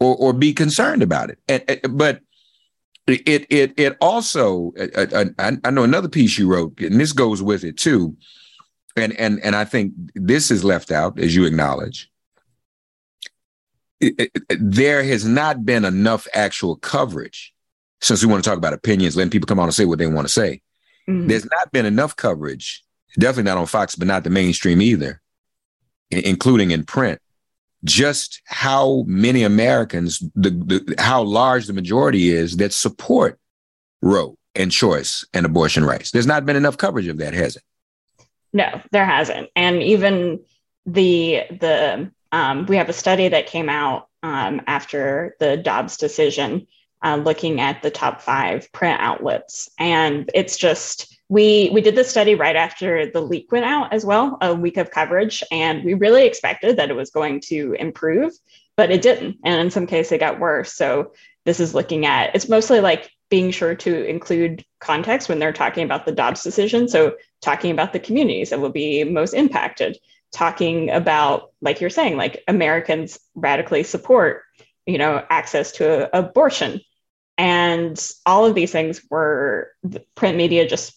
or 0.00 0.16
or 0.16 0.32
be 0.32 0.52
concerned 0.52 1.02
about 1.02 1.30
it. 1.30 1.38
And, 1.48 1.98
but 1.98 2.20
it 3.06 3.46
it 3.50 3.74
it 3.78 3.96
also 4.00 4.72
uh, 4.78 4.86
uh, 4.96 5.06
uh, 5.12 5.24
I, 5.38 5.52
I 5.64 5.70
know 5.70 5.84
another 5.84 6.08
piece 6.08 6.38
you 6.38 6.48
wrote, 6.48 6.80
and 6.80 7.00
this 7.00 7.12
goes 7.12 7.42
with 7.42 7.64
it 7.64 7.76
too. 7.76 8.16
And 8.96 9.12
and 9.18 9.40
and 9.42 9.54
I 9.54 9.64
think 9.64 9.92
this 10.14 10.50
is 10.50 10.64
left 10.64 10.90
out, 10.90 11.18
as 11.18 11.34
you 11.34 11.44
acknowledge. 11.44 12.10
It, 14.00 14.30
it, 14.34 14.42
there 14.60 15.02
has 15.04 15.24
not 15.24 15.64
been 15.64 15.84
enough 15.84 16.26
actual 16.34 16.76
coverage 16.76 17.54
since 18.02 18.22
we 18.22 18.30
want 18.30 18.44
to 18.44 18.50
talk 18.50 18.58
about 18.58 18.74
opinions, 18.74 19.16
letting 19.16 19.30
people 19.30 19.46
come 19.46 19.58
on 19.58 19.68
and 19.68 19.74
say 19.74 19.86
what 19.86 19.98
they 19.98 20.06
want 20.06 20.26
to 20.26 20.32
say. 20.32 20.60
Mm-hmm. 21.08 21.28
There's 21.28 21.46
not 21.46 21.72
been 21.72 21.86
enough 21.86 22.14
coverage 22.14 22.84
definitely 23.18 23.50
not 23.50 23.58
on 23.58 23.66
Fox, 23.66 23.94
but 23.94 24.08
not 24.08 24.24
the 24.24 24.30
mainstream 24.30 24.80
either, 24.80 25.20
including 26.10 26.70
in 26.70 26.84
print. 26.84 27.20
Just 27.84 28.42
how 28.46 29.04
many 29.06 29.42
Americans, 29.42 30.18
the, 30.34 30.50
the 30.50 30.94
how 30.98 31.22
large 31.22 31.66
the 31.66 31.72
majority 31.72 32.30
is 32.30 32.56
that 32.56 32.72
support 32.72 33.38
Roe 34.02 34.36
and 34.54 34.72
choice 34.72 35.24
and 35.32 35.46
abortion 35.46 35.84
rights. 35.84 36.10
There's 36.10 36.26
not 36.26 36.46
been 36.46 36.56
enough 36.56 36.76
coverage 36.76 37.06
of 37.06 37.18
that, 37.18 37.34
has 37.34 37.56
it? 37.56 37.62
No, 38.56 38.80
there 38.90 39.04
hasn't. 39.04 39.50
And 39.54 39.82
even 39.82 40.40
the 40.86 41.42
the 41.50 42.10
um, 42.32 42.64
we 42.64 42.78
have 42.78 42.88
a 42.88 42.94
study 42.94 43.28
that 43.28 43.48
came 43.48 43.68
out 43.68 44.08
um, 44.22 44.62
after 44.66 45.36
the 45.40 45.58
Dobbs 45.58 45.98
decision, 45.98 46.66
uh, 47.02 47.16
looking 47.16 47.60
at 47.60 47.82
the 47.82 47.90
top 47.90 48.22
five 48.22 48.72
print 48.72 48.98
outlets, 48.98 49.68
and 49.78 50.30
it's 50.32 50.56
just 50.56 51.14
we 51.28 51.68
we 51.74 51.82
did 51.82 51.96
the 51.96 52.02
study 52.02 52.34
right 52.34 52.56
after 52.56 53.10
the 53.10 53.20
leak 53.20 53.52
went 53.52 53.66
out 53.66 53.92
as 53.92 54.06
well 54.06 54.38
a 54.40 54.54
week 54.54 54.78
of 54.78 54.90
coverage 54.90 55.42
and 55.50 55.84
we 55.84 55.92
really 55.92 56.24
expected 56.24 56.78
that 56.78 56.88
it 56.88 56.96
was 56.96 57.10
going 57.10 57.40
to 57.40 57.74
improve 57.78 58.32
but 58.76 58.90
it 58.90 59.02
didn't. 59.02 59.38
And 59.44 59.60
in 59.60 59.70
some 59.70 59.86
cases 59.86 60.12
it 60.12 60.18
got 60.18 60.38
worse. 60.38 60.72
So 60.72 61.12
this 61.44 61.60
is 61.60 61.74
looking 61.74 62.06
at 62.06 62.34
it's 62.34 62.48
mostly 62.48 62.80
like 62.80 63.10
being 63.28 63.50
sure 63.50 63.74
to 63.74 64.04
include 64.04 64.64
context 64.80 65.28
when 65.28 65.38
they're 65.38 65.52
talking 65.52 65.84
about 65.84 66.06
the 66.06 66.12
dobbs 66.12 66.42
decision 66.42 66.88
so 66.88 67.14
talking 67.42 67.70
about 67.70 67.92
the 67.92 68.00
communities 68.00 68.50
that 68.50 68.60
will 68.60 68.70
be 68.70 69.04
most 69.04 69.32
impacted 69.32 69.98
talking 70.32 70.90
about 70.90 71.52
like 71.60 71.80
you're 71.80 71.90
saying 71.90 72.16
like 72.16 72.42
americans 72.48 73.18
radically 73.34 73.82
support 73.82 74.42
you 74.86 74.98
know 74.98 75.24
access 75.30 75.72
to 75.72 76.04
a, 76.12 76.20
abortion 76.20 76.80
and 77.38 78.10
all 78.24 78.46
of 78.46 78.54
these 78.54 78.72
things 78.72 79.02
were 79.10 79.72
print 80.14 80.36
media 80.36 80.68
just 80.68 80.94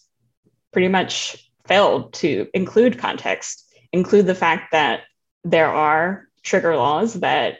pretty 0.72 0.88
much 0.88 1.50
failed 1.66 2.12
to 2.14 2.48
include 2.54 2.98
context, 2.98 3.72
include 3.92 4.26
the 4.26 4.34
fact 4.34 4.72
that 4.72 5.02
there 5.44 5.68
are 5.68 6.26
trigger 6.42 6.76
laws 6.76 7.14
that 7.14 7.58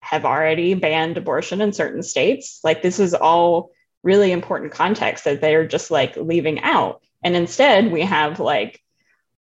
have 0.00 0.24
already 0.24 0.74
banned 0.74 1.16
abortion 1.16 1.60
in 1.60 1.72
certain 1.72 2.02
states. 2.02 2.60
Like 2.62 2.82
this 2.82 2.98
is 2.98 3.14
all 3.14 3.70
really 4.02 4.32
important 4.32 4.72
context 4.72 5.24
that 5.24 5.40
they're 5.40 5.66
just 5.66 5.90
like 5.90 6.16
leaving 6.16 6.60
out. 6.60 7.02
And 7.22 7.34
instead, 7.34 7.90
we 7.90 8.02
have 8.02 8.40
like 8.40 8.82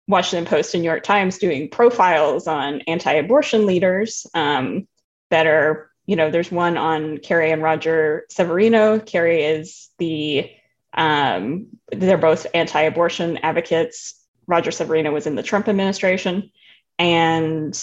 Washington 0.07 0.45
Post 0.49 0.73
and 0.73 0.83
New 0.83 0.89
York 0.89 1.03
Times 1.03 1.37
doing 1.37 1.69
profiles 1.69 2.47
on 2.47 2.81
anti 2.81 3.13
abortion 3.13 3.65
leaders 3.65 4.27
um, 4.33 4.87
that 5.29 5.47
are, 5.47 5.89
you 6.05 6.15
know, 6.15 6.29
there's 6.29 6.51
one 6.51 6.77
on 6.77 7.17
Carrie 7.17 7.51
and 7.51 7.63
Roger 7.63 8.25
Severino. 8.29 8.99
Carrie 8.99 9.43
is 9.43 9.89
the 9.97 10.51
um, 10.93 11.67
they're 11.91 12.17
both 12.17 12.47
anti-abortion 12.53 13.37
advocates. 13.37 14.19
Roger 14.45 14.71
Severino 14.71 15.11
was 15.11 15.25
in 15.25 15.35
the 15.35 15.43
Trump 15.43 15.67
administration, 15.67 16.51
and 16.99 17.73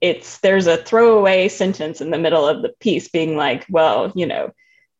it's 0.00 0.38
there's 0.38 0.66
a 0.66 0.76
throwaway 0.76 1.48
sentence 1.48 2.00
in 2.00 2.10
the 2.10 2.18
middle 2.18 2.46
of 2.46 2.62
the 2.62 2.70
piece 2.80 3.08
being 3.08 3.36
like, 3.36 3.66
well, 3.68 4.12
you 4.14 4.26
know, 4.26 4.52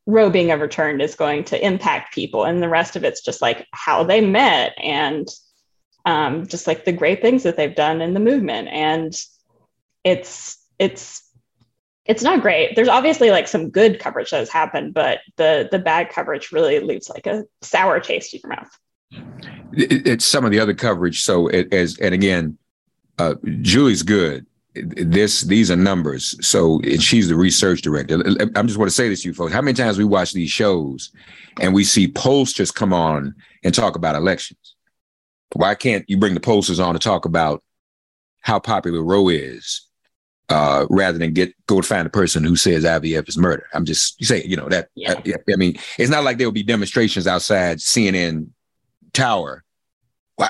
Roe 0.07 0.31
being 0.31 0.51
overturned 0.51 1.01
is 1.01 1.15
going 1.15 1.45
to 1.45 1.65
impact 1.65 2.15
people, 2.15 2.45
and 2.45 2.63
the 2.63 2.69
rest 2.69 2.97
of 2.97 3.05
it's 3.05 3.23
just 3.23 3.41
like 3.41 3.67
how 3.73 4.03
they 4.03 4.21
met 4.21 4.75
and 4.83 5.29
um, 6.05 6.47
just 6.47 6.67
like 6.67 6.85
the 6.85 6.93
great 6.93 7.23
things 7.23 7.45
that 7.45 7.57
they've 7.57 7.75
done 7.75 8.01
in 8.01 8.15
the 8.15 8.21
movement, 8.21 8.69
and 8.69 9.15
it's 10.05 10.59
it's 10.79 11.23
it's 12.05 12.23
not 12.23 12.43
great. 12.43 12.75
There's 12.75 12.89
obviously 12.89 13.31
like 13.31 13.47
some 13.47 13.71
good 13.71 14.01
coverage 14.01 14.31
that 14.31 14.39
has 14.39 14.51
happened, 14.51 14.95
but 14.95 15.21
the 15.37 15.69
the 15.71 15.79
bad 15.79 16.11
coverage 16.11 16.51
really 16.51 16.81
leaves 16.81 17.09
like 17.09 17.27
a 17.27 17.45
sour 17.61 18.01
taste 18.01 18.35
in 18.35 18.41
your 18.43 18.57
mouth. 18.57 18.79
It, 19.73 20.07
it's 20.07 20.25
some 20.25 20.45
of 20.45 20.51
the 20.51 20.59
other 20.59 20.75
coverage. 20.75 21.23
So 21.23 21.47
it, 21.47 21.73
as 21.73 21.99
and 21.99 22.13
again, 22.13 22.59
uh, 23.19 23.35
Julie's 23.61 24.03
good. 24.03 24.47
This 24.75 25.43
these 25.43 25.71
are 25.71 25.77
numbers. 25.77 26.35
So 26.47 26.81
and 26.81 27.03
she's 27.03 27.29
the 27.29 27.37
research 27.37 27.83
director. 27.83 28.23
I'm 28.57 28.67
just 28.67 28.79
want 28.79 28.91
to 28.91 28.95
say 28.95 29.09
this 29.09 29.23
to 29.23 29.29
you 29.29 29.35
folks. 29.35 29.53
How 29.53 29.61
many 29.61 29.75
times 29.75 29.99
we 29.99 30.05
watch 30.05 30.33
these 30.33 30.51
shows 30.51 31.13
and 31.61 31.75
we 31.75 31.85
see 31.85 32.09
pollsters 32.09 32.75
come 32.75 32.93
on 32.93 33.35
and 33.63 33.75
talk 33.75 33.97
about 33.97 34.17
elections? 34.17 34.75
Why 35.55 35.75
can't 35.75 36.05
you 36.09 36.17
bring 36.17 36.35
the 36.35 36.41
pollsters 36.41 36.83
on 36.85 36.95
to 36.95 36.99
talk 36.99 37.27
about 37.27 37.63
how 38.41 38.59
popular 38.59 39.03
Roe 39.03 39.29
is? 39.29 39.87
uh, 40.53 40.87
rather 40.91 41.19
than 41.19 41.33
get 41.33 41.55
go 41.67 41.81
to 41.81 41.87
find 41.87 42.07
a 42.07 42.11
person 42.11 42.45
who 42.45 42.57
says 42.57 42.85
IVF 42.85 43.29
is 43.29 43.39
murder. 43.39 43.67
I'm 43.73 43.85
just 43.85 44.21
you 44.21 44.27
say 44.27 44.45
you 44.45 44.57
know 44.57 44.69
that. 44.69 44.89
Yeah. 44.95 45.15
I, 45.15 45.53
I 45.53 45.57
mean, 45.57 45.77
it's 45.99 46.11
not 46.11 46.25
like 46.25 46.39
there 46.39 46.47
will 46.47 46.53
be 46.53 46.63
demonstrations 46.63 47.27
outside 47.27 47.79
CNN 47.79 48.49
Tower. 49.13 49.65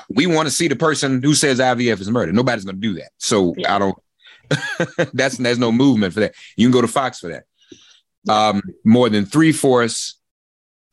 We 0.09 0.25
want 0.25 0.47
to 0.47 0.51
see 0.53 0.67
the 0.67 0.75
person 0.75 1.21
who 1.21 1.35
says 1.35 1.59
IVF 1.59 2.01
is 2.01 2.09
murder. 2.09 2.33
Nobody's 2.33 2.65
going 2.65 2.75
to 2.75 2.81
do 2.81 2.93
that. 2.95 3.11
So 3.17 3.53
yeah. 3.57 3.75
I 3.75 3.79
don't. 3.79 3.95
that's 5.13 5.37
there's 5.37 5.59
no 5.59 5.71
movement 5.71 6.13
for 6.13 6.21
that. 6.21 6.35
You 6.55 6.67
can 6.67 6.73
go 6.73 6.81
to 6.81 6.87
Fox 6.87 7.19
for 7.19 7.29
that. 7.29 7.45
Um, 8.31 8.61
more 8.85 9.09
than 9.09 9.25
three 9.25 9.51
fourths 9.51 10.19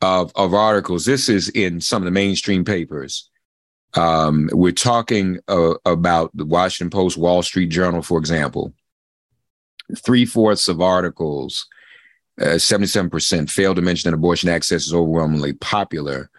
of 0.01 0.31
of 0.35 0.53
articles. 0.53 1.05
This 1.05 1.29
is 1.29 1.49
in 1.49 1.81
some 1.81 2.01
of 2.01 2.05
the 2.05 2.11
mainstream 2.11 2.65
papers. 2.65 3.29
Um, 3.93 4.49
we're 4.53 4.71
talking 4.71 5.39
uh, 5.47 5.73
about 5.85 6.31
the 6.33 6.45
Washington 6.45 6.89
Post, 6.89 7.17
Wall 7.17 7.43
Street 7.43 7.67
Journal, 7.67 8.01
for 8.01 8.17
example 8.17 8.73
three 9.95 10.25
fourths 10.25 10.67
of 10.67 10.81
articles, 10.81 11.67
uh, 12.39 12.55
77% 12.55 13.49
fail 13.49 13.75
to 13.75 13.81
mention 13.81 14.09
that 14.09 14.15
abortion 14.15 14.49
access 14.49 14.85
is 14.85 14.93
overwhelmingly 14.93 15.53
popular 15.53 16.29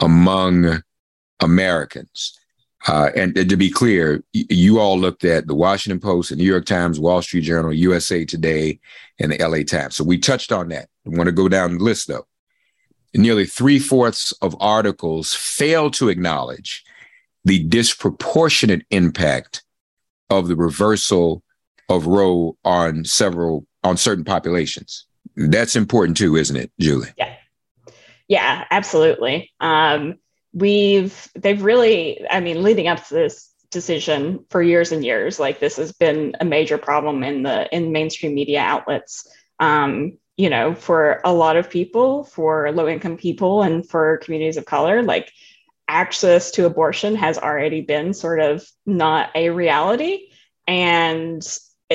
among 0.00 0.82
Americans. 1.40 2.38
Uh, 2.88 3.10
and 3.16 3.34
to 3.34 3.56
be 3.56 3.70
clear, 3.70 4.22
you 4.32 4.78
all 4.78 4.98
looked 4.98 5.24
at 5.24 5.46
the 5.46 5.54
Washington 5.54 5.98
Post, 5.98 6.30
the 6.30 6.36
New 6.36 6.44
York 6.44 6.66
Times, 6.66 7.00
Wall 7.00 7.20
Street 7.20 7.42
Journal, 7.42 7.72
USA 7.72 8.24
Today, 8.24 8.78
and 9.18 9.32
the 9.32 9.44
LA 9.44 9.62
Times. 9.64 9.96
So 9.96 10.04
we 10.04 10.18
touched 10.18 10.52
on 10.52 10.68
that. 10.68 10.88
I 11.06 11.10
want 11.10 11.26
to 11.26 11.32
go 11.32 11.48
down 11.48 11.78
the 11.78 11.84
list 11.84 12.08
though. 12.08 12.26
Nearly 13.14 13.46
three 13.46 13.78
fourths 13.78 14.32
of 14.42 14.54
articles 14.60 15.34
fail 15.34 15.90
to 15.92 16.08
acknowledge 16.08 16.84
the 17.44 17.62
disproportionate 17.64 18.84
impact 18.90 19.64
of 20.30 20.48
the 20.48 20.56
reversal 20.56 21.42
of 21.88 22.06
Roe 22.06 22.56
on 22.64 23.04
several 23.04 23.66
on 23.82 23.96
certain 23.96 24.24
populations. 24.24 25.06
That's 25.36 25.76
important 25.76 26.16
too, 26.16 26.36
isn't 26.36 26.56
it, 26.56 26.70
Julie? 26.78 27.10
Yeah. 27.16 27.34
Yeah, 28.28 28.64
absolutely. 28.70 29.52
Um, 29.60 30.16
we've 30.56 31.28
they've 31.34 31.62
really, 31.62 32.26
I 32.28 32.40
mean, 32.40 32.62
leading 32.62 32.88
up 32.88 33.04
to 33.06 33.14
this 33.14 33.52
decision 33.70 34.44
for 34.48 34.62
years 34.62 34.90
and 34.90 35.04
years, 35.04 35.38
like 35.38 35.60
this 35.60 35.76
has 35.76 35.92
been 35.92 36.34
a 36.40 36.44
major 36.44 36.78
problem 36.78 37.22
in 37.22 37.42
the 37.42 37.72
in 37.74 37.92
mainstream 37.92 38.34
media 38.34 38.60
outlets. 38.60 39.28
Um, 39.60 40.18
you 40.36 40.50
know, 40.50 40.74
for 40.74 41.20
a 41.24 41.32
lot 41.32 41.56
of 41.56 41.70
people, 41.70 42.24
for 42.24 42.72
low 42.72 42.88
income 42.88 43.16
people, 43.16 43.62
and 43.62 43.88
for 43.88 44.18
communities 44.18 44.56
of 44.56 44.64
color, 44.64 45.02
like 45.02 45.30
access 45.88 46.50
to 46.52 46.66
abortion 46.66 47.14
has 47.14 47.38
already 47.38 47.82
been 47.82 48.12
sort 48.12 48.40
of 48.40 48.66
not 48.86 49.30
a 49.34 49.50
reality. 49.50 50.30
And 50.66 51.42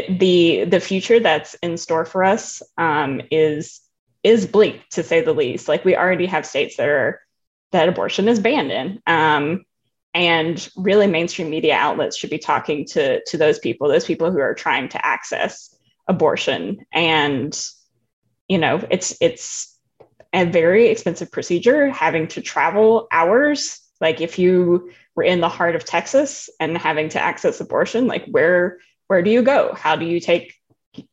the 0.08 0.65
the 0.65 0.80
future 0.80 1.20
that's 1.20 1.56
in 1.56 1.77
store 1.77 2.06
for 2.06 2.24
us 2.24 2.62
um, 2.77 3.22
is 3.32 3.82
is 4.24 4.46
bleak 4.46 4.88
to 4.91 5.03
say 5.03 5.22
the 5.22 5.34
least. 5.34 5.68
Like 5.68 5.84
we 5.84 5.96
already 5.96 6.27
have 6.27 6.46
states 6.46 6.77
that 6.77 6.88
are 6.88 7.22
that 7.71 7.89
abortion 7.89 8.27
is 8.27 8.39
banned 8.39 8.71
in. 8.71 9.01
Um, 9.07 9.65
and 10.13 10.69
really 10.75 11.07
mainstream 11.07 11.49
media 11.49 11.75
outlets 11.75 12.17
should 12.17 12.29
be 12.29 12.37
talking 12.37 12.85
to 12.85 13.23
to 13.25 13.37
those 13.37 13.59
people, 13.59 13.87
those 13.87 14.05
people 14.05 14.31
who 14.31 14.39
are 14.39 14.53
trying 14.53 14.89
to 14.89 15.05
access 15.05 15.73
abortion. 16.07 16.85
And 16.91 17.57
you 18.47 18.57
know, 18.57 18.85
it's 18.89 19.15
it's 19.21 19.77
a 20.33 20.45
very 20.45 20.87
expensive 20.87 21.31
procedure 21.31 21.89
having 21.89 22.27
to 22.29 22.41
travel 22.41 23.07
hours. 23.11 23.79
Like 24.01 24.19
if 24.19 24.37
you 24.37 24.91
were 25.15 25.23
in 25.23 25.39
the 25.39 25.49
heart 25.49 25.75
of 25.75 25.85
Texas 25.85 26.49
and 26.59 26.77
having 26.77 27.09
to 27.09 27.21
access 27.21 27.61
abortion, 27.61 28.07
like 28.07 28.25
where 28.25 28.79
where 29.07 29.21
do 29.21 29.29
you 29.29 29.41
go? 29.41 29.73
How 29.73 29.95
do 29.95 30.05
you 30.05 30.19
take 30.19 30.55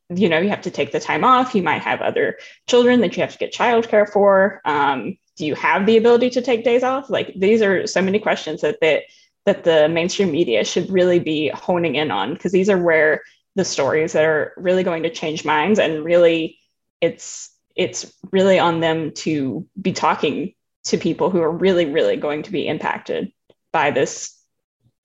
you 0.09 0.27
know 0.27 0.39
you 0.39 0.49
have 0.49 0.61
to 0.61 0.71
take 0.71 0.91
the 0.91 0.99
time 0.99 1.23
off 1.23 1.55
you 1.55 1.63
might 1.63 1.81
have 1.81 2.01
other 2.01 2.37
children 2.67 2.99
that 2.99 3.15
you 3.15 3.21
have 3.21 3.31
to 3.31 3.37
get 3.37 3.53
childcare 3.53 4.09
for 4.11 4.59
um, 4.65 5.17
do 5.39 5.45
you 5.45 5.55
have 5.55 5.85
the 5.85 5.95
ability 5.95 6.29
to 6.31 6.41
take 6.41 6.65
days 6.65 6.83
off? 6.83 7.09
Like 7.09 7.33
these 7.35 7.61
are 7.61 7.87
so 7.87 8.01
many 8.01 8.19
questions 8.19 8.61
that 8.61 8.77
that 8.81 9.03
that 9.45 9.63
the 9.63 9.87
mainstream 9.87 10.31
media 10.31 10.65
should 10.65 10.91
really 10.91 11.17
be 11.17 11.49
honing 11.49 11.95
in 11.95 12.11
on 12.11 12.33
because 12.33 12.51
these 12.51 12.69
are 12.69 12.77
where 12.77 13.23
the 13.55 13.63
stories 13.63 14.11
that 14.13 14.25
are 14.25 14.53
really 14.57 14.83
going 14.83 15.03
to 15.03 15.09
change 15.09 15.45
minds 15.45 15.79
and 15.79 16.03
really 16.03 16.59
it's 16.99 17.49
it's 17.75 18.13
really 18.31 18.59
on 18.59 18.81
them 18.81 19.11
to 19.11 19.65
be 19.81 19.93
talking 19.93 20.53
to 20.83 20.97
people 20.97 21.29
who 21.29 21.41
are 21.41 21.51
really 21.51 21.85
really 21.85 22.17
going 22.17 22.43
to 22.43 22.51
be 22.51 22.67
impacted 22.67 23.31
by 23.71 23.91
this 23.91 24.37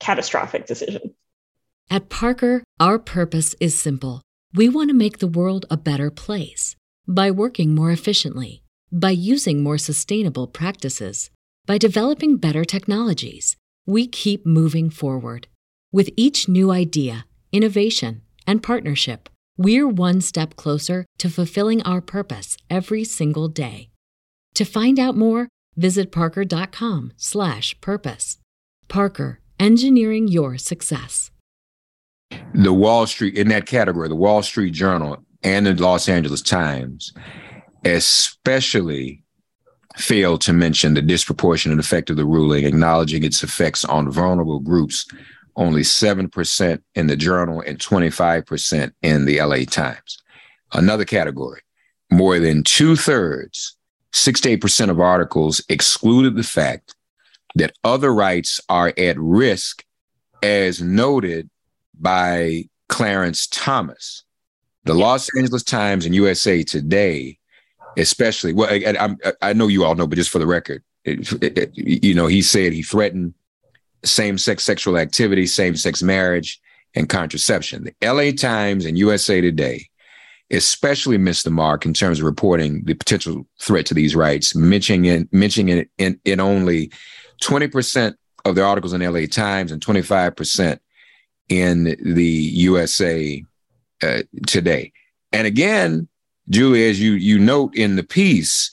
catastrophic 0.01 0.65
decision. 0.65 1.15
At 1.89 2.09
parker 2.09 2.61
our 2.77 2.99
purpose 2.99 3.55
is 3.61 3.79
simple. 3.79 4.21
We 4.53 4.67
want 4.67 4.89
to 4.89 4.95
make 4.95 5.19
the 5.19 5.27
world 5.27 5.65
a 5.69 5.77
better 5.77 6.11
place 6.11 6.75
by 7.07 7.31
working 7.31 7.73
more 7.73 7.91
efficiently, 7.91 8.64
by 8.95 9.11
using 9.11 9.61
more 9.61 9.77
sustainable 9.77 10.47
practices, 10.47 11.29
by 11.65 11.77
developing 11.77 12.37
better 12.37 12.63
technologies. 12.63 13.57
We 13.85 14.07
keep 14.07 14.45
moving 14.45 14.89
forward. 14.89 15.49
With 15.91 16.09
each 16.15 16.47
new 16.47 16.71
idea, 16.71 17.25
innovation, 17.51 18.21
and 18.47 18.63
partnership, 18.63 19.27
we're 19.57 19.87
one 19.87 20.21
step 20.21 20.55
closer 20.55 21.05
to 21.19 21.29
fulfilling 21.29 21.83
our 21.83 22.01
purpose 22.01 22.57
every 22.69 23.03
single 23.03 23.49
day. 23.49 23.89
To 24.55 24.63
find 24.63 24.97
out 24.97 25.17
more, 25.17 25.49
visit 25.75 26.11
parker.com/purpose. 26.11 28.37
Parker, 28.87 29.39
engineering 29.59 30.27
your 30.27 30.57
success 30.57 31.31
the 32.53 32.73
Wall 32.73 33.07
Street 33.07 33.37
in 33.37 33.47
that 33.49 33.65
category, 33.65 34.07
the 34.07 34.15
Wall 34.15 34.41
Street 34.41 34.73
Journal 34.73 35.23
and 35.43 35.65
the 35.65 35.73
Los 35.73 36.09
Angeles 36.09 36.41
Times, 36.41 37.13
especially 37.85 39.23
failed 39.95 40.41
to 40.41 40.53
mention 40.53 40.93
the 40.93 41.01
disproportionate 41.01 41.79
effect 41.79 42.09
of 42.09 42.17
the 42.17 42.25
ruling, 42.25 42.65
acknowledging 42.65 43.23
its 43.23 43.43
effects 43.43 43.85
on 43.85 44.11
vulnerable 44.11 44.59
groups. 44.59 45.05
Only 45.55 45.81
7% 45.83 46.81
in 46.95 47.07
the 47.07 47.15
journal 47.15 47.61
and 47.65 47.79
25% 47.79 48.91
in 49.01 49.23
the 49.23 49.41
LA 49.41 49.63
Times. 49.63 50.21
Another 50.73 51.05
category, 51.05 51.61
more 52.11 52.39
than 52.39 52.63
two 52.63 52.97
thirds, 52.97 53.77
68% 54.11 54.89
of 54.89 54.99
articles 54.99 55.63
excluded 55.69 56.35
the 56.35 56.43
fact 56.43 56.95
that 57.55 57.71
other 57.85 58.13
rights 58.13 58.59
are 58.67 58.93
at 58.97 59.17
risk 59.17 59.85
as 60.43 60.81
noted 60.81 61.49
by 61.99 62.65
Clarence 62.89 63.47
Thomas. 63.47 64.23
The 64.83 64.93
Los 64.93 65.29
Angeles 65.37 65.63
Times 65.63 66.05
and 66.05 66.13
USA 66.13 66.63
Today, 66.63 67.39
especially, 67.97 68.53
well, 68.53 68.69
I, 68.69 68.95
I, 68.99 69.33
I 69.41 69.53
know 69.53 69.67
you 69.67 69.83
all 69.83 69.95
know, 69.95 70.07
but 70.07 70.17
just 70.17 70.29
for 70.29 70.39
the 70.39 70.47
record, 70.47 70.83
it, 71.03 71.31
it, 71.43 71.71
you 71.75 72.13
know, 72.13 72.27
he 72.27 72.41
said 72.41 72.73
he 72.73 72.81
threatened 72.81 73.33
same 74.03 74.37
sex 74.37 74.63
sexual 74.63 74.97
activity, 74.97 75.45
same 75.45 75.75
sex 75.75 76.01
marriage, 76.03 76.59
and 76.95 77.09
contraception. 77.09 77.83
The 77.83 78.07
LA 78.07 78.31
Times 78.31 78.85
and 78.85 78.97
USA 78.97 79.41
Today 79.41 79.87
especially 80.51 81.17
missed 81.17 81.43
the 81.43 81.49
mark 81.49 81.85
in 81.85 81.93
terms 81.93 82.19
of 82.19 82.25
reporting 82.25 82.83
the 82.83 82.93
potential 82.93 83.47
threat 83.59 83.85
to 83.87 83.93
these 83.93 84.15
rights, 84.15 84.55
mentioning 84.55 85.05
it, 85.05 85.33
mentioning 85.33 85.77
it 85.77 85.89
in, 85.97 86.19
in 86.23 86.39
only 86.39 86.91
20% 87.41 88.15
of 88.45 88.55
the 88.55 88.63
articles 88.63 88.93
in 88.93 89.01
LA 89.01 89.25
Times 89.25 89.71
and 89.71 89.83
25% 89.83 90.79
in 91.49 91.95
the 91.99 92.23
USA 92.23 93.43
uh, 94.03 94.21
today. 94.45 94.91
And 95.31 95.47
again, 95.47 96.07
Julie, 96.49 96.87
as 96.87 96.99
you 96.99 97.13
you 97.13 97.39
note 97.39 97.75
in 97.75 97.95
the 97.95 98.03
piece, 98.03 98.71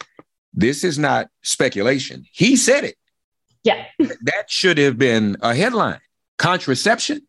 this 0.53 0.85
is 0.85 0.99
not 0.99 1.29
speculation. 1.43 2.25
He 2.33 2.57
said 2.57 2.85
it. 2.85 2.97
Yeah. 3.65 3.87
that 3.99 4.51
should 4.51 4.79
have 4.79 4.99
been 4.99 5.37
a 5.41 5.55
headline. 5.55 6.01
Contraception. 6.39 7.27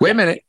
Wait 0.00 0.10
a 0.10 0.14
minute. 0.14 0.44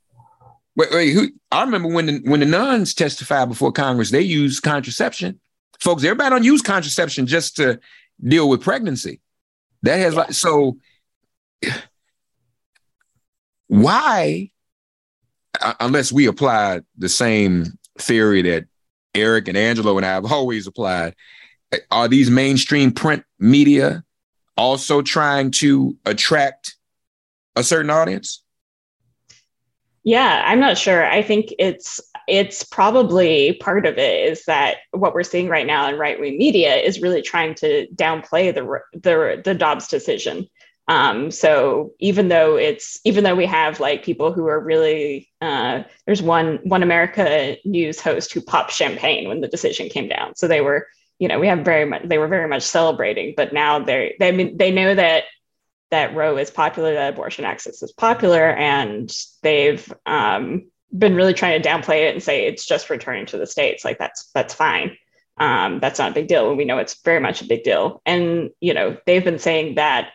Wait, 0.75 0.91
wait, 0.91 1.11
who, 1.11 1.29
I 1.51 1.63
remember 1.63 1.89
when 1.89 2.05
the, 2.05 2.21
when 2.23 2.39
the 2.39 2.45
nuns 2.45 2.93
testified 2.93 3.49
before 3.49 3.71
Congress, 3.71 4.11
they 4.11 4.21
used 4.21 4.63
contraception. 4.63 5.39
Folks, 5.79 6.03
everybody 6.03 6.29
don't 6.29 6.43
use 6.43 6.61
contraception 6.61 7.25
just 7.25 7.55
to 7.57 7.79
deal 8.21 8.47
with 8.47 8.61
pregnancy. 8.61 9.19
That 9.81 9.97
has 9.97 10.13
yeah. 10.13 10.19
like 10.19 10.33
so 10.33 10.77
why, 13.67 14.51
uh, 15.61 15.73
unless 15.79 16.11
we 16.11 16.27
apply 16.27 16.81
the 16.97 17.09
same 17.09 17.78
theory 17.99 18.41
that 18.43 18.65
Eric 19.15 19.47
and 19.47 19.57
Angelo 19.57 19.97
and 19.97 20.05
I 20.05 20.09
have 20.09 20.31
always 20.31 20.67
applied, 20.67 21.15
are 21.91 22.07
these 22.07 22.29
mainstream 22.29 22.91
print 22.91 23.23
media 23.39 24.03
also 24.57 25.01
trying 25.01 25.51
to 25.51 25.95
attract 26.05 26.75
a 27.55 27.63
certain 27.63 27.89
audience? 27.89 28.43
Yeah, 30.03 30.43
I'm 30.45 30.59
not 30.59 30.77
sure. 30.77 31.05
I 31.05 31.21
think 31.21 31.53
it's 31.59 31.99
it's 32.27 32.63
probably 32.63 33.53
part 33.53 33.85
of 33.85 33.97
it 33.97 34.31
is 34.31 34.45
that 34.45 34.77
what 34.91 35.13
we're 35.13 35.23
seeing 35.23 35.49
right 35.49 35.65
now 35.65 35.89
in 35.89 35.97
right 35.97 36.19
wing 36.19 36.37
media 36.37 36.75
is 36.75 37.01
really 37.01 37.21
trying 37.21 37.55
to 37.55 37.87
downplay 37.95 38.53
the 38.53 38.79
the 38.93 39.41
the 39.43 39.53
Dobbs 39.53 39.87
decision. 39.87 40.47
Um, 40.89 41.29
so 41.29 41.93
even 41.99 42.29
though 42.29 42.57
it's 42.57 42.99
even 43.05 43.23
though 43.23 43.35
we 43.35 43.45
have 43.45 43.79
like 43.79 44.03
people 44.03 44.33
who 44.33 44.47
are 44.47 44.59
really 44.59 45.29
uh, 45.39 45.83
there's 46.07 46.21
one 46.21 46.59
one 46.63 46.81
America 46.81 47.57
news 47.63 48.01
host 48.01 48.33
who 48.33 48.41
popped 48.41 48.71
champagne 48.71 49.27
when 49.29 49.39
the 49.39 49.47
decision 49.47 49.87
came 49.87 50.09
down. 50.09 50.35
So 50.35 50.47
they 50.47 50.61
were 50.61 50.87
you 51.19 51.27
know 51.27 51.39
we 51.39 51.47
have 51.47 51.59
very 51.59 51.85
much 51.85 52.01
they 52.05 52.17
were 52.17 52.27
very 52.27 52.47
much 52.47 52.63
celebrating, 52.63 53.35
but 53.37 53.53
now 53.53 53.77
they 53.77 54.15
they 54.19 54.29
I 54.29 54.31
mean 54.31 54.57
they 54.57 54.71
know 54.71 54.95
that 54.95 55.25
that 55.91 56.15
Roe 56.15 56.37
is 56.37 56.49
popular, 56.49 56.93
that 56.95 57.13
abortion 57.13 57.45
access 57.45 57.83
is 57.83 57.91
popular, 57.91 58.49
and 58.49 59.11
they've 59.43 59.93
um, 60.07 60.69
been 60.95 61.15
really 61.15 61.33
trying 61.33 61.61
to 61.61 61.67
downplay 61.67 62.07
it 62.07 62.15
and 62.15 62.23
say 62.23 62.45
it's 62.45 62.65
just 62.65 62.89
returning 62.89 63.27
to 63.27 63.37
the 63.37 63.47
states. 63.47 63.85
Like 63.85 63.99
that's 63.99 64.31
that's 64.33 64.55
fine. 64.55 64.97
Um, 65.37 65.79
that's 65.79 65.99
not 65.99 66.11
a 66.11 66.15
big 66.15 66.27
deal. 66.27 66.49
And 66.49 66.57
we 66.57 66.65
know 66.65 66.79
it's 66.79 67.01
very 67.03 67.19
much 67.19 67.43
a 67.43 67.45
big 67.45 67.63
deal. 67.63 68.01
And 68.07 68.49
you 68.59 68.73
know 68.73 68.97
they've 69.05 69.23
been 69.23 69.37
saying 69.37 69.75
that 69.75 70.09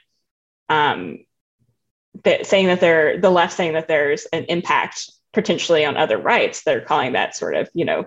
um, 0.69 1.25
that 2.23 2.47
saying 2.47 2.67
that 2.67 2.81
they're 2.81 3.21
the 3.21 3.31
left 3.31 3.55
saying 3.55 3.75
that 3.75 3.89
there's 3.89 4.25
an 4.27 4.45
impact 4.45 5.11
potentially 5.33 5.85
on 5.85 5.97
other 5.97 6.19
rights. 6.19 6.63
They're 6.63 6.81
calling 6.81 7.13
that 7.13 7.37
sort 7.37 7.55
of 7.55 7.69
you 7.75 7.85
know 7.85 8.07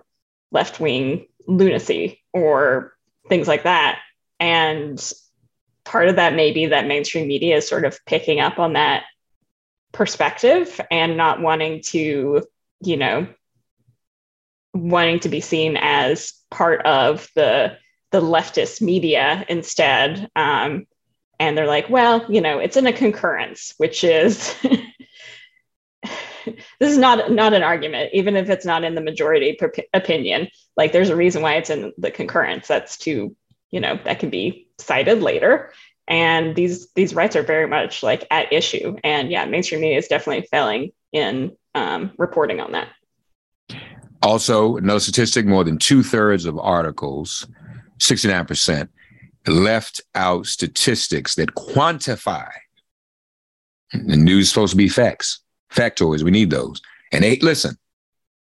left 0.52 0.80
wing 0.80 1.28
lunacy 1.48 2.24
or 2.34 2.94
things 3.30 3.48
like 3.48 3.64
that. 3.64 4.00
And 4.40 5.02
part 5.84 6.10
of 6.10 6.18
that 6.18 6.36
may 6.36 6.52
be 6.52 6.68
that 6.68 6.88
mainstream 6.88 7.28
media 7.28 7.58
is 7.58 7.68
sort 7.68 7.86
of 7.86 8.00
picking 8.06 8.40
up 8.40 8.60
on 8.60 8.74
that 8.74 9.04
perspective 9.92 10.80
and 10.92 11.18
not 11.18 11.42
wanting 11.42 11.82
to, 11.82 12.44
you 12.82 12.98
know, 12.98 13.28
wanting 14.74 15.20
to 15.22 15.30
be 15.30 15.42
seen 15.42 15.78
as 15.78 16.34
part 16.52 16.86
of 16.86 17.28
the 17.36 17.78
the 18.12 18.22
leftist 18.22 18.82
media 18.82 19.46
instead. 19.50 20.30
Um, 20.36 20.86
and 21.40 21.58
they're 21.58 21.68
like, 21.68 21.90
well, 21.90 22.26
you 22.30 22.42
know, 22.42 22.60
it's 22.60 22.78
in 22.78 22.88
a 22.88 22.94
concurrence, 22.94 23.74
which 23.78 24.04
is 24.04 24.56
this 26.80 26.92
is 26.92 26.98
not 26.98 27.32
not 27.32 27.54
an 27.54 27.64
argument, 27.64 28.12
even 28.14 28.36
if 28.36 28.50
it's 28.50 28.66
not 28.66 28.84
in 28.84 28.96
the 28.96 29.02
majority 29.02 29.58
opinion. 29.94 30.48
Like, 30.76 30.92
there's 30.92 31.10
a 31.10 31.16
reason 31.16 31.42
why 31.42 31.56
it's 31.56 31.70
in 31.70 31.94
the 31.98 32.12
concurrence. 32.12 32.68
That's 32.68 32.98
to, 33.00 33.36
you 33.72 33.80
know, 33.80 34.00
that 34.04 34.20
can 34.20 34.30
be 34.30 34.68
cited 34.80 35.22
later. 35.22 35.72
And 36.08 36.56
these 36.56 36.92
these 36.94 37.14
rights 37.14 37.36
are 37.36 37.44
very 37.44 37.68
much 37.68 38.02
like 38.02 38.26
at 38.32 38.52
issue. 38.54 38.96
And 39.04 39.30
yeah, 39.30 39.46
mainstream 39.46 39.82
media 39.82 39.98
is 39.98 40.08
definitely 40.08 40.48
failing 40.50 40.92
in 41.12 41.56
um, 41.76 42.12
reporting 42.18 42.62
on 42.62 42.72
that. 42.72 42.90
Also, 44.24 44.78
no 44.78 44.98
statistic: 44.98 45.46
more 45.46 45.64
than 45.64 45.78
two 45.78 46.02
thirds 46.02 46.46
of 46.46 46.58
articles, 46.58 47.48
sixty 48.00 48.28
nine 48.30 48.46
percent, 48.46 48.90
left 49.48 50.02
out 50.16 50.46
statistics 50.46 51.36
that 51.36 51.56
quantify. 51.56 52.50
The 53.94 54.18
news 54.18 54.50
supposed 54.50 54.72
to 54.72 54.78
be 54.78 54.90
facts, 54.90 55.40
factoids. 55.72 56.24
We 56.24 56.32
need 56.32 56.50
those. 56.50 56.82
And 57.12 57.24
they, 57.24 57.38
listen, 57.38 57.78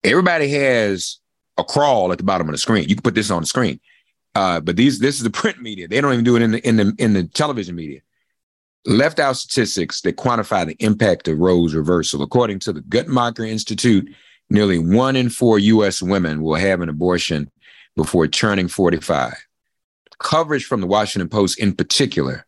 everybody 0.04 0.50
has 0.50 1.20
a 1.58 1.63
crawl 1.63 2.12
at 2.12 2.18
the 2.18 2.24
bottom 2.24 2.48
of 2.48 2.54
the 2.54 2.58
screen. 2.58 2.88
You 2.88 2.96
can 2.96 3.04
put 3.04 3.16
this 3.16 3.32
on 3.32 3.42
the 3.42 3.48
screen. 3.48 3.80
Uh, 4.36 4.60
but 4.60 4.76
these 4.76 5.00
this 5.00 5.18
is 5.18 5.24
the 5.24 5.30
print 5.30 5.62
media. 5.62 5.88
They 5.88 6.02
don't 6.02 6.13
even 6.13 6.26
do 6.26 6.36
it 6.36 6.42
in 6.42 6.52
the 6.52 6.68
in 6.68 6.78
the 6.78 6.94
in 6.98 7.13
the 7.13 7.26
television 7.26 7.76
media. 7.76 8.00
Left 8.86 9.20
out 9.20 9.38
statistics 9.38 10.02
that 10.02 10.18
quantify 10.18 10.66
the 10.66 10.76
impact 10.80 11.28
of 11.28 11.39
Roe's 11.39 11.76
reversal. 11.76 12.22
According 12.22 12.60
to 12.60 12.74
the 12.74 12.82
Guttmacher 12.82 13.48
Institute, 13.48 14.10
nearly 14.50 14.80
one 14.80 15.16
in 15.16 15.30
four 15.30 15.60
U.S. 15.60 16.02
women 16.02 16.42
will 16.42 16.56
have 16.56 16.82
an 16.82 16.89
abortion 16.89 17.50
before 17.96 18.28
turning 18.28 18.68
45. 18.68 19.34
Coverage 20.19 20.65
from 20.65 20.82
the 20.82 20.88
Washington 20.88 21.30
Post, 21.30 21.60
in 21.60 21.73
particular, 21.73 22.45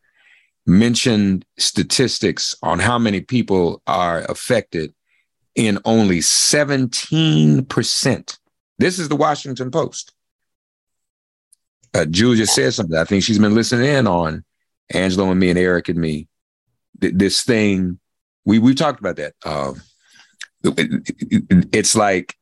mentioned 0.66 1.46
statistics 1.58 2.56
on 2.64 2.80
how 2.80 2.98
many 2.98 3.22
people 3.22 3.82
are 3.86 4.22
affected 4.24 4.94
in 5.56 5.80
only 5.86 6.20
17%. 6.20 8.38
This 8.78 9.00
is 9.00 9.10
the 9.10 9.16
Washington 9.16 9.72
Post. 9.72 10.12
Uh, 11.94 12.06
Julia 12.06 12.46
said 12.46 12.74
something. 12.74 12.98
I 12.98 13.06
think 13.06 13.24
she's 13.24 13.40
been 13.40 13.56
listening 13.56 13.90
in 13.90 14.06
on 14.06 14.44
Angelo 14.94 15.32
and 15.32 15.40
me 15.40 15.50
and 15.50 15.58
Eric 15.58 15.88
and 15.88 15.98
me. 15.98 16.28
Th- 17.00 17.14
this 17.16 17.44
thing, 17.44 18.00
we 18.44 18.60
we 18.60 18.76
talked 18.76 19.00
about 19.00 19.16
that. 19.16 19.34
Um, 19.46 19.82
it, 20.64 21.14
it, 21.20 21.70
it's 21.72 21.96
like 21.96 22.36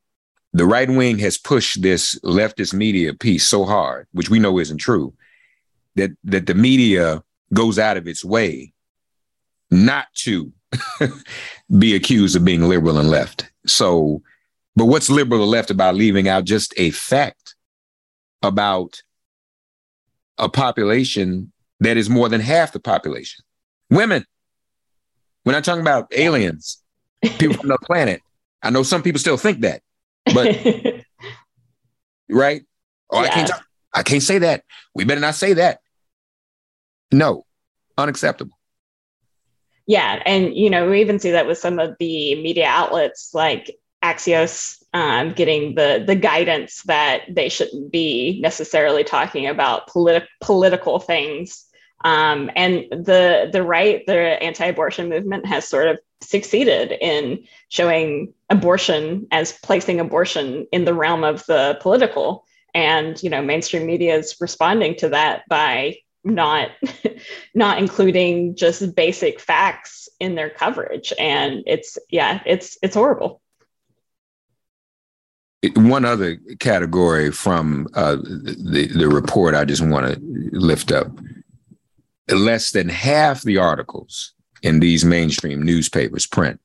the 0.54 0.66
right 0.66 0.90
wing 0.90 1.18
has 1.20 1.38
pushed 1.38 1.82
this 1.82 2.18
leftist 2.20 2.74
media 2.74 3.14
piece 3.14 3.46
so 3.48 3.66
hard, 3.66 4.08
which 4.12 4.30
we 4.30 4.40
know 4.40 4.60
isn't 4.60 4.78
true, 4.78 5.14
that 5.96 6.12
that 6.24 6.46
the 6.48 6.54
media 6.54 7.24
goes 7.54 7.78
out 7.78 7.98
of 7.98 8.08
its 8.08 8.24
way 8.24 8.74
not 9.70 10.08
to 10.14 10.52
be 11.78 11.96
accused 11.96 12.36
of 12.36 12.46
being 12.46 12.64
liberal 12.64 13.00
and 13.00 13.10
left. 13.10 13.50
So, 13.66 14.22
but 14.76 14.86
what's 14.86 15.10
liberal 15.10 15.42
or 15.42 15.48
left 15.48 15.72
about 15.72 15.96
leaving 15.96 16.28
out 16.28 16.46
just 16.46 16.74
a 16.78 16.92
fact 16.92 17.56
about 18.42 19.02
a 20.38 20.50
population 20.50 21.52
that 21.80 21.98
is 21.98 22.10
more 22.10 22.30
than 22.30 22.42
half 22.42 22.72
the 22.72 22.80
population? 22.80 23.44
Women. 23.90 24.26
We're 25.46 25.54
not 25.54 25.66
talking 25.66 25.82
about 25.82 26.08
aliens, 26.16 26.82
people 27.22 27.58
from 27.58 27.66
another 27.66 27.86
planet. 27.86 28.22
I 28.62 28.70
know 28.70 28.84
some 28.84 29.04
people 29.04 29.20
still 29.20 29.36
think 29.36 29.62
that, 29.62 29.82
but 30.26 30.56
right? 32.30 32.64
Oh, 33.10 33.22
yeah. 33.22 33.28
I 33.28 33.30
can't 33.30 33.48
talk, 33.48 33.66
I 33.94 34.04
can't 34.04 34.24
say 34.24 34.40
that. 34.40 34.64
We 34.96 35.06
better 35.06 35.22
not 35.22 35.36
say 35.36 35.54
that. 35.54 35.80
No, 37.12 37.46
unacceptable. 37.98 38.58
Yeah, 39.86 40.22
and 40.26 40.56
you 40.56 40.70
know 40.70 40.90
we 40.90 41.02
even 41.02 41.20
see 41.20 41.32
that 41.32 41.46
with 41.46 41.58
some 41.58 41.78
of 41.78 41.96
the 42.00 42.36
media 42.42 42.68
outlets 42.68 43.32
like 43.34 43.76
Axios 44.04 44.82
um, 44.94 45.34
getting 45.34 45.76
the 45.76 46.04
the 46.06 46.16
guidance 46.16 46.84
that 46.84 47.24
they 47.30 47.50
shouldn't 47.50 47.92
be 47.92 48.40
necessarily 48.42 49.04
talking 49.04 49.48
about 49.48 49.90
politi- 49.90 50.28
political 50.42 51.00
things. 51.00 51.66
Um, 52.06 52.50
and 52.56 52.86
the 52.92 53.50
the 53.52 53.64
right, 53.64 54.06
the 54.06 54.18
anti-abortion 54.18 55.10
movement 55.10 55.46
has 55.46 55.68
sort 55.68 55.88
of 55.88 56.00
succeeded 56.24 56.94
in 57.02 57.44
showing 57.70 58.34
abortion 58.50 59.28
as 59.32 59.52
placing 59.52 60.00
abortion 60.00 60.68
in 60.72 60.86
the 60.86 60.94
realm 60.94 61.24
of 61.24 61.46
the 61.46 61.78
political. 61.82 62.46
And 62.74 63.22
you 63.22 63.30
know, 63.30 63.42
mainstream 63.42 63.86
media 63.86 64.16
is 64.16 64.36
responding 64.40 64.96
to 64.98 65.10
that 65.10 65.44
by 65.48 65.98
not 66.24 66.70
not 67.54 67.78
including 67.78 68.56
just 68.56 68.96
basic 68.96 69.40
facts 69.40 70.10
in 70.20 70.36
their 70.36 70.50
coverage. 70.50 71.14
And 71.20 71.64
it's 71.66 71.98
yeah 72.10 72.42
it's 72.46 72.78
it's 72.82 72.96
horrible. 72.96 73.42
One 75.76 76.04
other 76.04 76.38
category 76.60 77.32
from 77.32 77.88
uh, 77.94 78.18
the, 78.18 78.92
the 78.94 79.08
report 79.08 79.56
i 79.56 79.64
just 79.64 79.86
want 79.86 80.14
to 80.14 80.20
lift 80.52 80.92
up. 80.92 81.08
Less 82.30 82.72
than 82.72 82.90
half 82.90 83.44
the 83.44 83.58
articles 83.58 84.34
in 84.64 84.80
these 84.80 85.06
mainstream 85.06 85.62
newspapers 85.62 86.26
print 86.26 86.60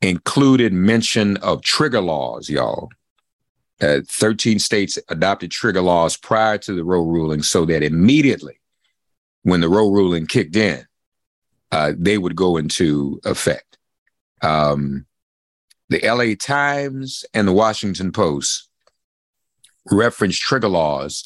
included 0.00 0.72
mention 0.72 1.36
of 1.38 1.62
trigger 1.62 2.00
laws 2.00 2.48
y'all 2.48 2.88
uh, 3.82 4.00
13 4.06 4.58
states 4.58 4.98
adopted 5.08 5.50
trigger 5.50 5.80
laws 5.80 6.16
prior 6.16 6.56
to 6.56 6.74
the 6.74 6.84
Roe 6.84 7.02
ruling 7.02 7.42
so 7.42 7.64
that 7.66 7.82
immediately 7.82 8.60
when 9.42 9.60
the 9.60 9.68
Roe 9.68 9.90
ruling 9.90 10.26
kicked 10.26 10.54
in, 10.54 10.86
uh, 11.72 11.92
they 11.96 12.16
would 12.16 12.36
go 12.36 12.56
into 12.56 13.20
effect. 13.24 13.78
Um, 14.40 15.06
the 15.88 16.00
LA 16.04 16.34
Times 16.38 17.24
and 17.34 17.48
the 17.48 17.52
Washington 17.52 18.12
Post 18.12 18.68
referenced 19.90 20.40
trigger 20.40 20.68
laws 20.68 21.24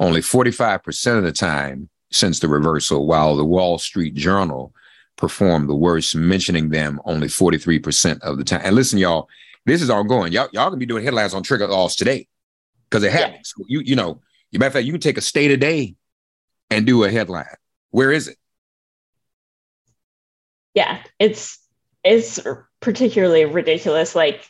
only 0.00 0.20
45% 0.20 1.18
of 1.18 1.24
the 1.24 1.32
time 1.32 1.90
since 2.10 2.38
the 2.38 2.48
reversal, 2.48 3.06
while 3.06 3.36
the 3.36 3.44
Wall 3.44 3.78
Street 3.78 4.14
Journal 4.14 4.72
performed 5.18 5.68
the 5.68 5.74
worst, 5.74 6.16
mentioning 6.16 6.70
them 6.70 6.98
only 7.04 7.28
43% 7.28 8.20
of 8.20 8.38
the 8.38 8.44
time. 8.44 8.62
And 8.64 8.74
listen, 8.74 8.98
y'all, 8.98 9.28
this 9.66 9.82
is 9.82 9.90
ongoing. 9.90 10.32
Y'all, 10.32 10.48
y'all 10.52 10.70
gonna 10.70 10.78
be 10.78 10.86
doing 10.86 11.04
headlines 11.04 11.34
on 11.34 11.42
trigger 11.42 11.66
laws 11.66 11.94
today 11.94 12.26
because 12.88 13.02
it 13.02 13.12
happens. 13.12 13.52
Yeah. 13.58 13.64
You, 13.68 13.80
you 13.80 13.96
know, 13.96 14.22
you 14.50 14.58
matter 14.58 14.68
of 14.68 14.72
fact, 14.74 14.86
you 14.86 14.92
can 14.92 15.00
take 15.02 15.18
a 15.18 15.22
state 15.22 15.50
a 15.50 15.58
day 15.58 15.96
and 16.70 16.86
do 16.86 17.04
a 17.04 17.10
headline. 17.10 17.44
Where 17.90 18.10
is 18.10 18.28
it? 18.28 18.38
Yeah, 20.72 21.02
it's 21.18 21.58
it's 22.02 22.40
particularly 22.80 23.44
ridiculous. 23.44 24.14
Like 24.14 24.48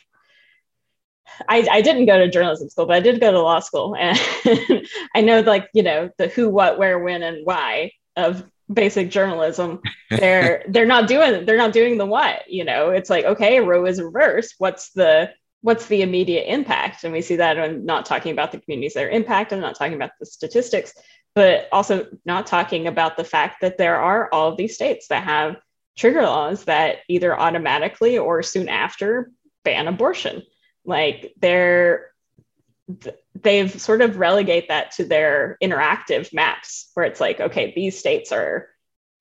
I, 1.47 1.67
I 1.71 1.81
didn't 1.81 2.05
go 2.05 2.17
to 2.17 2.29
journalism 2.29 2.69
school, 2.69 2.85
but 2.85 2.95
I 2.95 2.99
did 2.99 3.19
go 3.19 3.31
to 3.31 3.41
law 3.41 3.59
school. 3.59 3.95
And 3.95 4.19
I 5.15 5.21
know 5.21 5.41
like, 5.41 5.69
you 5.73 5.83
know, 5.83 6.09
the 6.17 6.27
who, 6.27 6.49
what, 6.49 6.77
where, 6.77 6.99
when, 6.99 7.23
and 7.23 7.45
why 7.45 7.91
of 8.15 8.43
basic 8.71 9.09
journalism 9.09 9.81
they're 10.09 10.63
they're 10.67 10.85
not 10.85 11.07
doing 11.07 11.45
they're 11.45 11.57
not 11.57 11.73
doing 11.73 11.97
the 11.97 12.05
what 12.05 12.49
you 12.49 12.63
know? 12.63 12.89
It's 12.89 13.09
like 13.09 13.25
okay 13.25 13.59
roe 13.59 13.85
is 13.85 14.01
reversed. 14.01 14.55
What's 14.57 14.91
the 14.91 15.31
what's 15.61 15.87
the 15.87 16.01
immediate 16.01 16.51
impact? 16.51 17.03
And 17.03 17.13
we 17.13 17.21
see 17.21 17.37
that 17.37 17.59
i'm 17.59 17.85
not 17.85 18.05
talking 18.05 18.31
about 18.31 18.51
the 18.51 18.59
communities 18.59 18.93
that 18.93 19.05
are 19.05 19.09
impacted 19.09 19.57
i'm 19.57 19.61
not 19.61 19.75
talking 19.75 19.95
about 19.95 20.11
the 20.19 20.25
statistics 20.25 20.93
but 21.35 21.69
also 21.71 22.07
not 22.25 22.47
talking 22.47 22.87
about 22.87 23.17
the 23.17 23.23
fact 23.23 23.61
that 23.61 23.77
there 23.77 23.97
are 23.97 24.29
all 24.33 24.49
of 24.49 24.57
these 24.57 24.75
states 24.75 25.07
that 25.07 25.23
have 25.23 25.57
trigger 25.97 26.21
laws 26.21 26.65
that 26.65 26.97
either 27.07 27.37
automatically 27.37 28.17
or 28.17 28.41
soon 28.41 28.69
after 28.69 29.31
ban 29.63 29.87
abortion. 29.87 30.43
Like 30.85 31.33
they've 33.35 33.79
sort 33.79 34.01
of 34.01 34.17
relegate 34.17 34.69
that 34.69 34.91
to 34.91 35.05
their 35.05 35.57
interactive 35.61 36.33
maps 36.33 36.89
where 36.93 37.05
it's 37.05 37.21
like 37.21 37.39
okay 37.39 37.73
these 37.75 37.97
states 37.97 38.31
are 38.31 38.69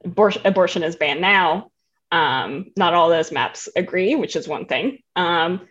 abortion, 0.05 0.43
abortion 0.45 0.83
is 0.83 0.97
banned 0.97 1.21
now. 1.21 1.71
Um, 2.11 2.73
not 2.77 2.95
all 2.95 3.11
those 3.11 3.31
maps 3.31 3.69
agree 3.77 4.15
which 4.15 4.37
is 4.37 4.49
one 4.49 4.67
thing. 4.67 4.99
Um, 5.15 5.69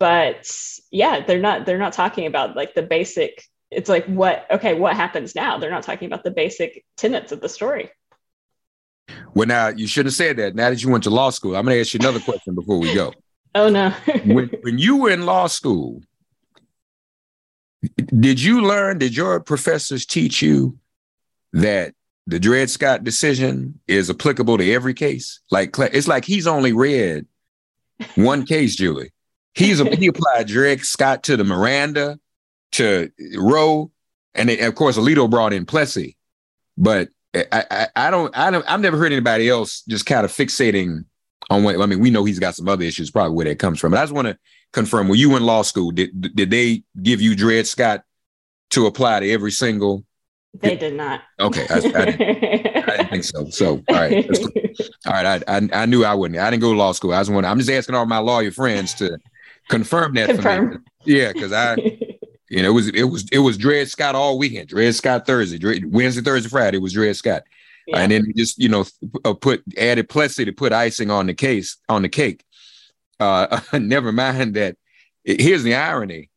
but 0.00 0.50
yeah 0.90 1.24
they're 1.24 1.40
not 1.40 1.66
they're 1.66 1.78
not 1.78 1.92
talking 1.92 2.26
about 2.26 2.56
like 2.56 2.74
the 2.74 2.82
basic 2.82 3.44
it's 3.70 3.88
like 3.88 4.06
what 4.06 4.46
okay 4.50 4.74
what 4.74 4.96
happens 4.96 5.34
now? 5.34 5.58
They're 5.58 5.70
not 5.70 5.82
talking 5.82 6.06
about 6.06 6.24
the 6.24 6.30
basic 6.30 6.84
tenets 6.96 7.32
of 7.32 7.40
the 7.40 7.48
story. 7.48 7.90
Well 9.34 9.46
now 9.46 9.68
you 9.68 9.86
shouldn't 9.86 10.12
have 10.12 10.16
said 10.16 10.36
that. 10.38 10.54
Now 10.54 10.70
that 10.70 10.82
you 10.82 10.90
went 10.90 11.04
to 11.04 11.10
law 11.10 11.30
school 11.30 11.54
i'm 11.54 11.64
going 11.64 11.76
to 11.76 11.80
ask 11.80 11.94
you 11.94 12.00
another 12.00 12.20
question 12.20 12.54
before 12.54 12.78
we 12.78 12.94
go. 12.94 13.12
Oh 13.54 13.70
no. 13.70 13.94
When, 14.26 14.50
when 14.60 14.78
you 14.78 14.98
were 14.98 15.10
in 15.10 15.24
law 15.24 15.46
school 15.46 16.02
did 17.96 18.40
you 18.40 18.62
learn, 18.62 18.98
did 18.98 19.16
your 19.16 19.40
professors 19.40 20.04
teach 20.04 20.42
you 20.42 20.78
that 21.52 21.94
the 22.26 22.40
Dred 22.40 22.70
Scott 22.70 23.04
decision 23.04 23.80
is 23.86 24.10
applicable 24.10 24.58
to 24.58 24.72
every 24.72 24.94
case? 24.94 25.40
Like 25.50 25.74
it's 25.78 26.08
like 26.08 26.24
he's 26.24 26.46
only 26.46 26.72
read 26.72 27.26
one 28.16 28.44
case, 28.44 28.76
Julie. 28.76 29.12
He's 29.54 29.80
a, 29.80 29.84
he 29.96 30.08
applied 30.08 30.46
Dred 30.46 30.80
Scott 30.84 31.24
to 31.24 31.36
the 31.36 31.44
Miranda, 31.44 32.18
to 32.72 33.10
Roe, 33.36 33.90
and 34.34 34.48
they, 34.48 34.60
of 34.60 34.74
course 34.74 34.96
Alito 34.96 35.28
brought 35.28 35.52
in 35.52 35.66
Plessy. 35.66 36.16
But 36.76 37.08
I, 37.34 37.64
I, 37.70 37.88
I 37.96 38.10
don't 38.10 38.36
I 38.36 38.50
don't 38.50 38.70
I've 38.70 38.80
never 38.80 38.96
heard 38.96 39.12
anybody 39.12 39.48
else 39.48 39.82
just 39.88 40.06
kind 40.06 40.24
of 40.24 40.32
fixating 40.32 41.04
on 41.50 41.64
what 41.64 41.80
I 41.80 41.86
mean. 41.86 42.00
We 42.00 42.10
know 42.10 42.24
he's 42.24 42.38
got 42.38 42.54
some 42.54 42.68
other 42.68 42.84
issues, 42.84 43.10
probably 43.10 43.34
where 43.34 43.46
that 43.46 43.58
comes 43.58 43.80
from. 43.80 43.92
But 43.92 43.98
I 43.98 44.02
just 44.02 44.14
want 44.14 44.28
to 44.28 44.38
confirm, 44.72 45.08
when 45.08 45.18
you 45.18 45.36
in 45.36 45.44
law 45.44 45.62
school, 45.62 45.90
did 45.90 46.34
did 46.34 46.50
they 46.50 46.82
give 47.02 47.20
you 47.20 47.34
Dred 47.34 47.66
Scott 47.66 48.04
to 48.70 48.86
apply 48.86 49.20
to 49.20 49.30
every 49.30 49.50
single? 49.50 50.04
They 50.54 50.76
did 50.76 50.94
not. 50.94 51.22
Okay, 51.38 51.66
I, 51.70 51.74
I, 51.74 51.80
didn't, 51.80 51.96
I 52.00 52.96
didn't, 52.96 53.10
think 53.10 53.24
so. 53.24 53.48
So, 53.50 53.82
all 53.88 53.94
right, 53.94 54.28
cool. 54.34 54.48
all 55.06 55.12
right. 55.12 55.42
I, 55.46 55.56
I, 55.56 55.68
I 55.72 55.86
knew 55.86 56.04
I 56.04 56.14
wouldn't. 56.14 56.40
I 56.40 56.50
didn't 56.50 56.62
go 56.62 56.72
to 56.72 56.78
law 56.78 56.92
school. 56.92 57.12
I 57.12 57.18
was 57.18 57.30
one. 57.30 57.44
I'm 57.44 57.58
just 57.58 57.70
asking 57.70 57.94
all 57.94 58.06
my 58.06 58.18
lawyer 58.18 58.50
friends 58.50 58.94
to 58.94 59.18
confirm 59.68 60.14
that 60.14 60.30
confirm. 60.30 60.72
for 60.72 60.78
me. 60.78 60.84
Yeah, 61.04 61.32
because 61.32 61.52
I, 61.52 61.76
you 62.48 62.62
know, 62.62 62.70
it 62.70 62.72
was 62.72 62.88
it 62.88 63.04
was 63.04 63.26
it 63.30 63.38
was 63.38 63.58
Dred 63.58 63.88
Scott 63.88 64.14
all 64.14 64.38
weekend. 64.38 64.68
Dred 64.68 64.94
Scott 64.94 65.26
Thursday, 65.26 65.58
Dred, 65.58 65.92
Wednesday, 65.92 66.22
Thursday, 66.22 66.48
Friday. 66.48 66.78
Was 66.78 66.94
Dred 66.94 67.14
Scott. 67.16 67.42
Yeah. 67.86 68.00
And 68.00 68.12
then 68.12 68.32
just 68.36 68.58
you 68.58 68.68
know 68.68 68.84
uh, 69.24 69.34
put 69.34 69.62
added 69.76 70.08
Plessy 70.08 70.44
to 70.44 70.52
put 70.52 70.72
icing 70.72 71.10
on 71.10 71.26
the 71.26 71.34
case 71.34 71.76
on 71.88 72.02
the 72.02 72.08
cake. 72.08 72.44
Uh, 73.20 73.60
never 73.78 74.12
mind 74.12 74.54
that. 74.54 74.76
Here's 75.24 75.62
the 75.62 75.74
irony: 75.74 76.30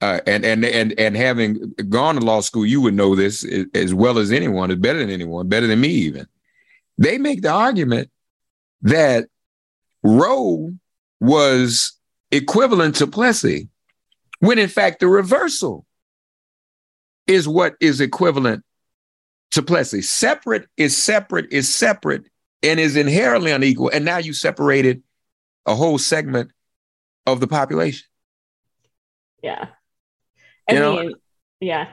uh, 0.00 0.20
and 0.26 0.44
and 0.44 0.64
and 0.64 0.98
and 0.98 1.16
having 1.16 1.74
gone 1.88 2.16
to 2.16 2.20
law 2.20 2.40
school, 2.40 2.66
you 2.66 2.80
would 2.80 2.94
know 2.94 3.14
this 3.14 3.46
as 3.74 3.94
well 3.94 4.18
as 4.18 4.32
anyone, 4.32 4.70
is 4.70 4.78
better 4.78 4.98
than 4.98 5.10
anyone, 5.10 5.48
better 5.48 5.68
than 5.68 5.80
me 5.80 5.88
even. 5.88 6.26
They 6.98 7.18
make 7.18 7.42
the 7.42 7.52
argument 7.52 8.10
that 8.82 9.26
Roe 10.02 10.72
was 11.20 11.92
equivalent 12.32 12.96
to 12.96 13.06
Plessy, 13.06 13.68
when 14.40 14.58
in 14.58 14.68
fact 14.68 14.98
the 14.98 15.06
reversal 15.06 15.86
is 17.28 17.46
what 17.46 17.74
is 17.80 18.00
equivalent 18.00 18.64
to 19.52 19.62
Plessy. 19.62 20.02
Separate 20.02 20.66
is 20.76 20.96
separate 20.96 21.52
is 21.52 21.72
separate 21.72 22.24
and 22.62 22.80
is 22.80 22.96
inherently 22.96 23.52
unequal. 23.52 23.90
And 23.90 24.04
now 24.04 24.18
you 24.18 24.32
separated 24.32 25.02
a 25.66 25.74
whole 25.74 25.98
segment 25.98 26.50
of 27.26 27.40
the 27.40 27.46
population. 27.46 28.06
Yeah. 29.42 29.68
I 30.68 30.72
You 30.74 30.78
know- 30.80 30.96
mean, 31.02 31.14
yeah. 31.60 31.88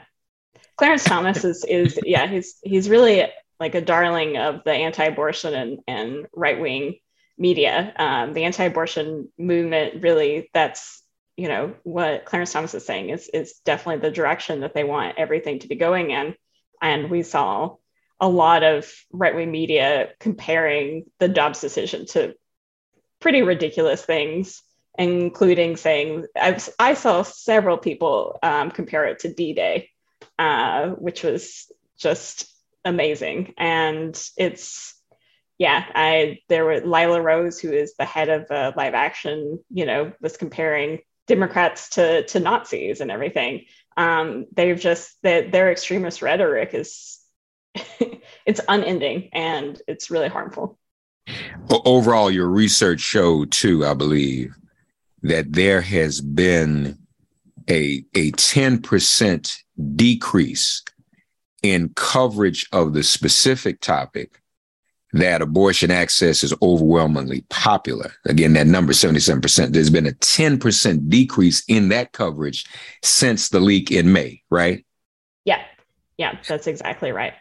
Clarence 0.78 1.04
Thomas 1.04 1.44
is 1.44 1.66
is 1.66 2.00
yeah, 2.06 2.26
he's 2.28 2.58
he's 2.64 2.90
really 2.90 3.26
like 3.60 3.76
a 3.76 3.82
darling 3.82 4.38
of 4.38 4.64
the 4.64 4.72
anti-abortion 4.72 5.54
and, 5.54 5.80
and 5.88 6.26
right-wing 6.34 7.00
media. 7.38 7.94
Um, 7.98 8.34
the 8.34 8.46
anti-abortion 8.46 9.30
movement 9.38 10.02
really 10.02 10.50
that's 10.54 11.04
you 11.36 11.50
know 11.50 11.76
what 11.84 12.24
Clarence 12.26 12.54
Thomas 12.54 12.74
is 12.74 12.86
saying 12.86 13.10
is 13.10 13.30
is 13.34 13.60
definitely 13.66 14.08
the 14.08 14.16
direction 14.16 14.62
that 14.62 14.74
they 14.74 14.86
want 14.86 15.18
everything 15.20 15.60
to 15.60 15.68
be 15.68 15.76
going 15.76 16.12
in. 16.12 16.36
And 16.82 17.10
we 17.10 17.24
saw 17.24 17.76
a 18.22 18.30
lot 18.30 18.64
of 18.64 18.90
right-wing 19.12 19.52
media 19.52 20.10
comparing 20.20 21.06
the 21.20 21.28
Dobbs 21.28 21.60
decision 21.60 22.06
to 22.08 22.36
pretty 23.20 23.42
ridiculous 23.42 24.04
things 24.04 24.62
including 24.98 25.78
saying 25.78 26.26
I've, 26.40 26.68
I 26.78 26.94
saw 26.94 27.22
several 27.24 27.78
people 27.78 28.38
um, 28.44 28.70
compare 28.70 29.06
it 29.06 29.20
to 29.20 29.34
D-Day, 29.34 29.90
uh, 30.38 30.90
which 30.90 31.24
was 31.24 31.72
just 31.98 32.54
amazing. 32.84 33.54
And 33.58 34.22
it's 34.38 34.96
yeah, 35.58 35.86
I 35.94 36.40
there 36.48 36.64
were 36.64 36.80
Lila 36.80 37.22
Rose, 37.22 37.60
who 37.60 37.72
is 37.72 37.96
the 37.96 38.06
head 38.06 38.30
of 38.30 38.50
uh, 38.50 38.72
live 38.78 38.94
action, 38.94 39.60
you 39.70 39.86
know, 39.86 40.14
was 40.22 40.38
comparing 40.38 41.00
Democrats 41.28 41.90
to 41.92 42.26
to 42.28 42.40
Nazis 42.40 43.02
and 43.02 43.12
everything. 43.12 43.66
Um, 43.98 44.46
they've 44.54 44.80
just 44.80 45.18
that 45.24 45.52
their 45.52 45.70
extremist 45.70 46.22
rhetoric 46.22 46.74
is 46.74 47.20
it's 48.46 48.62
unending 48.70 49.30
and 49.34 49.82
it's 49.86 50.10
really 50.10 50.30
harmful. 50.30 50.79
O- 51.70 51.82
overall, 51.86 52.32
your 52.32 52.48
research 52.48 53.00
showed 53.00 53.52
too, 53.52 53.86
I 53.86 53.94
believe, 53.94 54.56
that 55.24 55.52
there 55.54 55.82
has 55.82 56.22
been 56.22 56.98
a 57.70 58.04
a 58.16 58.32
10% 58.32 59.58
decrease 59.96 60.84
in 61.62 61.90
coverage 61.96 62.68
of 62.72 62.94
the 62.94 63.04
specific 63.04 63.82
topic 63.82 64.42
that 65.14 65.42
abortion 65.42 65.90
access 65.92 66.44
is 66.44 66.54
overwhelmingly 66.62 67.42
popular. 67.50 68.14
Again, 68.26 68.54
that 68.54 68.68
number 68.68 68.94
77%. 68.94 69.74
There's 69.74 69.90
been 69.90 70.06
a 70.06 70.12
10% 70.12 71.10
decrease 71.10 71.64
in 71.68 71.90
that 71.90 72.12
coverage 72.12 72.66
since 73.04 73.50
the 73.50 73.60
leak 73.60 73.92
in 73.92 74.14
May, 74.14 74.44
right? 74.52 74.86
Yeah, 75.46 75.64
yeah, 76.18 76.38
that's 76.48 76.68
exactly 76.68 77.12
right. 77.12 77.34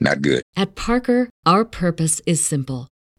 Not 0.00 0.22
good. 0.22 0.42
At 0.56 0.76
Parker, 0.76 1.30
our 1.44 1.64
purpose 1.64 2.20
is 2.26 2.44
simple. 2.44 2.88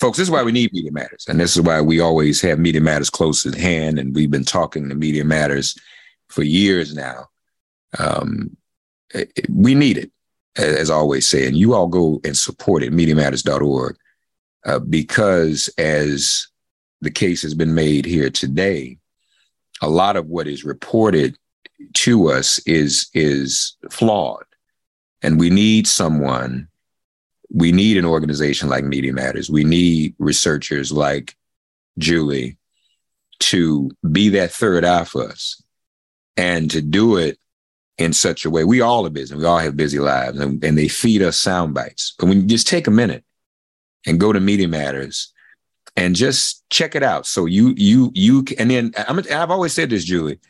Folks, 0.00 0.18
this 0.18 0.26
is 0.26 0.30
why 0.30 0.42
we 0.42 0.52
need 0.52 0.72
Media 0.72 0.92
Matters. 0.92 1.26
And 1.28 1.38
this 1.38 1.56
is 1.56 1.62
why 1.62 1.80
we 1.80 2.00
always 2.00 2.40
have 2.42 2.58
Media 2.58 2.80
Matters 2.80 3.10
close 3.10 3.46
at 3.46 3.54
hand. 3.54 3.98
And 3.98 4.14
we've 4.14 4.30
been 4.30 4.44
talking 4.44 4.88
to 4.88 4.94
Media 4.94 5.24
Matters 5.24 5.76
for 6.28 6.42
years 6.42 6.94
now. 6.94 7.26
Um, 7.98 8.56
we 9.48 9.74
need 9.74 9.98
it, 9.98 10.10
as 10.56 10.90
I 10.90 10.94
always 10.94 11.28
say. 11.28 11.46
And 11.46 11.56
you 11.56 11.74
all 11.74 11.86
go 11.86 12.20
and 12.24 12.36
support 12.36 12.82
it, 12.82 12.92
MediaMatters.org, 12.92 13.96
uh, 14.64 14.78
because 14.80 15.68
as 15.78 16.48
the 17.00 17.10
case 17.10 17.42
has 17.42 17.54
been 17.54 17.74
made 17.74 18.04
here 18.04 18.30
today, 18.30 18.98
a 19.82 19.88
lot 19.88 20.16
of 20.16 20.26
what 20.26 20.48
is 20.48 20.64
reported 20.64 21.36
to 21.92 22.30
us 22.30 22.58
is 22.60 23.08
is 23.14 23.76
flawed. 23.90 24.44
And 25.22 25.38
we 25.38 25.50
need 25.50 25.86
someone 25.86 26.68
we 27.54 27.70
need 27.70 27.96
an 27.96 28.04
organization 28.04 28.68
like 28.68 28.84
Media 28.84 29.12
Matters. 29.12 29.48
We 29.48 29.62
need 29.62 30.16
researchers 30.18 30.90
like 30.90 31.36
Julie 31.98 32.58
to 33.38 33.90
be 34.10 34.30
that 34.30 34.50
third 34.50 34.84
eye 34.84 35.04
for 35.04 35.28
us 35.28 35.62
and 36.36 36.68
to 36.72 36.82
do 36.82 37.16
it 37.16 37.38
in 37.96 38.12
such 38.12 38.44
a 38.44 38.50
way. 38.50 38.64
We 38.64 38.80
all 38.80 39.06
are 39.06 39.10
busy. 39.10 39.36
We 39.36 39.44
all 39.44 39.58
have 39.58 39.76
busy 39.76 40.00
lives 40.00 40.40
and, 40.40 40.62
and 40.64 40.76
they 40.76 40.88
feed 40.88 41.22
us 41.22 41.38
sound 41.38 41.74
bites. 41.74 42.14
But 42.18 42.26
when 42.26 42.40
you 42.40 42.46
just 42.48 42.66
take 42.66 42.88
a 42.88 42.90
minute 42.90 43.24
and 44.04 44.18
go 44.18 44.32
to 44.32 44.40
Media 44.40 44.66
Matters 44.66 45.32
and 45.96 46.16
just 46.16 46.68
check 46.70 46.96
it 46.96 47.04
out. 47.04 47.24
So 47.24 47.46
you, 47.46 47.72
you, 47.76 48.10
you, 48.14 48.44
and 48.58 48.68
then 48.68 48.92
I'm, 48.96 49.20
I've 49.30 49.52
always 49.52 49.72
said 49.72 49.90
this, 49.90 50.02
Julie, 50.02 50.40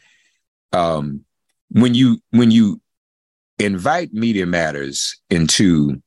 um, 0.72 1.26
when 1.70 1.92
you, 1.92 2.18
when 2.30 2.50
you 2.50 2.80
invite 3.58 4.14
Media 4.14 4.46
Matters 4.46 5.20
into 5.28 6.00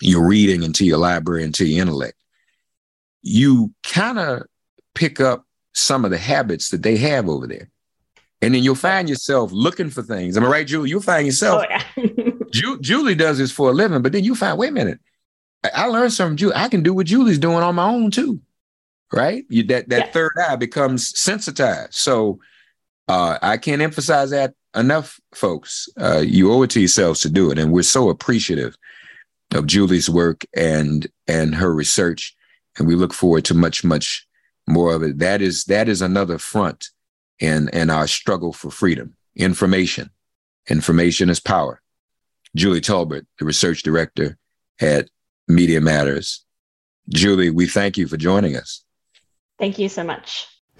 your 0.00 0.26
reading 0.26 0.62
into 0.62 0.84
your 0.84 0.98
library 0.98 1.42
into 1.44 1.64
your 1.64 1.82
intellect 1.82 2.14
you 3.22 3.72
kind 3.82 4.18
of 4.18 4.42
pick 4.94 5.20
up 5.20 5.44
some 5.74 6.04
of 6.04 6.10
the 6.10 6.18
habits 6.18 6.70
that 6.70 6.82
they 6.82 6.96
have 6.96 7.28
over 7.28 7.46
there. 7.46 7.68
And 8.40 8.54
then 8.54 8.62
you'll 8.62 8.74
find 8.76 9.08
yourself 9.08 9.50
looking 9.52 9.90
for 9.90 10.02
things. 10.02 10.36
Am 10.36 10.44
i 10.44 10.48
right 10.48 10.66
julie? 10.66 10.88
You'll 10.90 11.00
find 11.00 11.26
yourself 11.26 11.64
Oh 11.68 11.80
yeah. 11.96 12.30
Ju- 12.52 12.78
julie 12.80 13.14
does 13.16 13.38
this 13.38 13.50
for 13.52 13.70
a 13.70 13.72
living 13.72 14.00
but 14.02 14.12
then 14.12 14.24
you 14.24 14.34
find 14.34 14.56
wait 14.58 14.70
a 14.70 14.72
minute. 14.72 15.00
I, 15.64 15.70
I 15.74 15.86
learned 15.86 16.12
something 16.12 16.30
from 16.32 16.36
julie. 16.36 16.54
I 16.54 16.68
can 16.68 16.82
do 16.82 16.94
what 16.94 17.06
julie's 17.06 17.38
doing 17.38 17.58
on 17.62 17.74
my 17.74 17.88
own 17.88 18.10
too 18.10 18.40
right? 19.12 19.44
You, 19.48 19.62
that 19.64 19.88
that 19.88 20.06
Yeah. 20.06 20.12
third 20.12 20.32
eye 20.48 20.56
becomes 20.56 21.18
sensitized. 21.18 21.94
So 21.94 22.38
uh, 23.08 23.38
i 23.42 23.56
can't 23.56 23.82
emphasize 23.82 24.30
that 24.30 24.54
enough 24.76 25.18
folks. 25.34 25.88
Uh, 25.98 26.22
you 26.24 26.52
owe 26.52 26.62
it 26.62 26.70
to 26.70 26.80
yourselves 26.80 27.20
to 27.20 27.30
do 27.30 27.50
it 27.50 27.58
and 27.58 27.72
we're 27.72 27.82
so 27.82 28.10
appreciative 28.10 28.76
of 29.54 29.66
Julie's 29.66 30.10
work 30.10 30.44
and 30.54 31.06
and 31.26 31.54
her 31.54 31.72
research, 31.72 32.34
and 32.76 32.86
we 32.86 32.94
look 32.94 33.14
forward 33.14 33.44
to 33.46 33.54
much 33.54 33.84
much 33.84 34.26
more 34.66 34.94
of 34.94 35.02
it. 35.02 35.18
That 35.18 35.42
is 35.42 35.64
that 35.64 35.88
is 35.88 36.02
another 36.02 36.38
front 36.38 36.90
in 37.38 37.68
in 37.70 37.90
our 37.90 38.06
struggle 38.06 38.52
for 38.52 38.70
freedom. 38.70 39.16
Information, 39.36 40.10
information 40.68 41.30
is 41.30 41.40
power. 41.40 41.80
Julie 42.56 42.80
Tulbert, 42.80 43.26
the 43.38 43.44
research 43.44 43.82
director 43.82 44.38
at 44.80 45.08
Media 45.46 45.80
Matters. 45.80 46.44
Julie, 47.08 47.50
we 47.50 47.66
thank 47.66 47.96
you 47.96 48.06
for 48.06 48.16
joining 48.16 48.56
us. 48.56 48.84
Thank 49.58 49.78
you 49.78 49.88
so 49.88 50.04
much. 50.04 50.46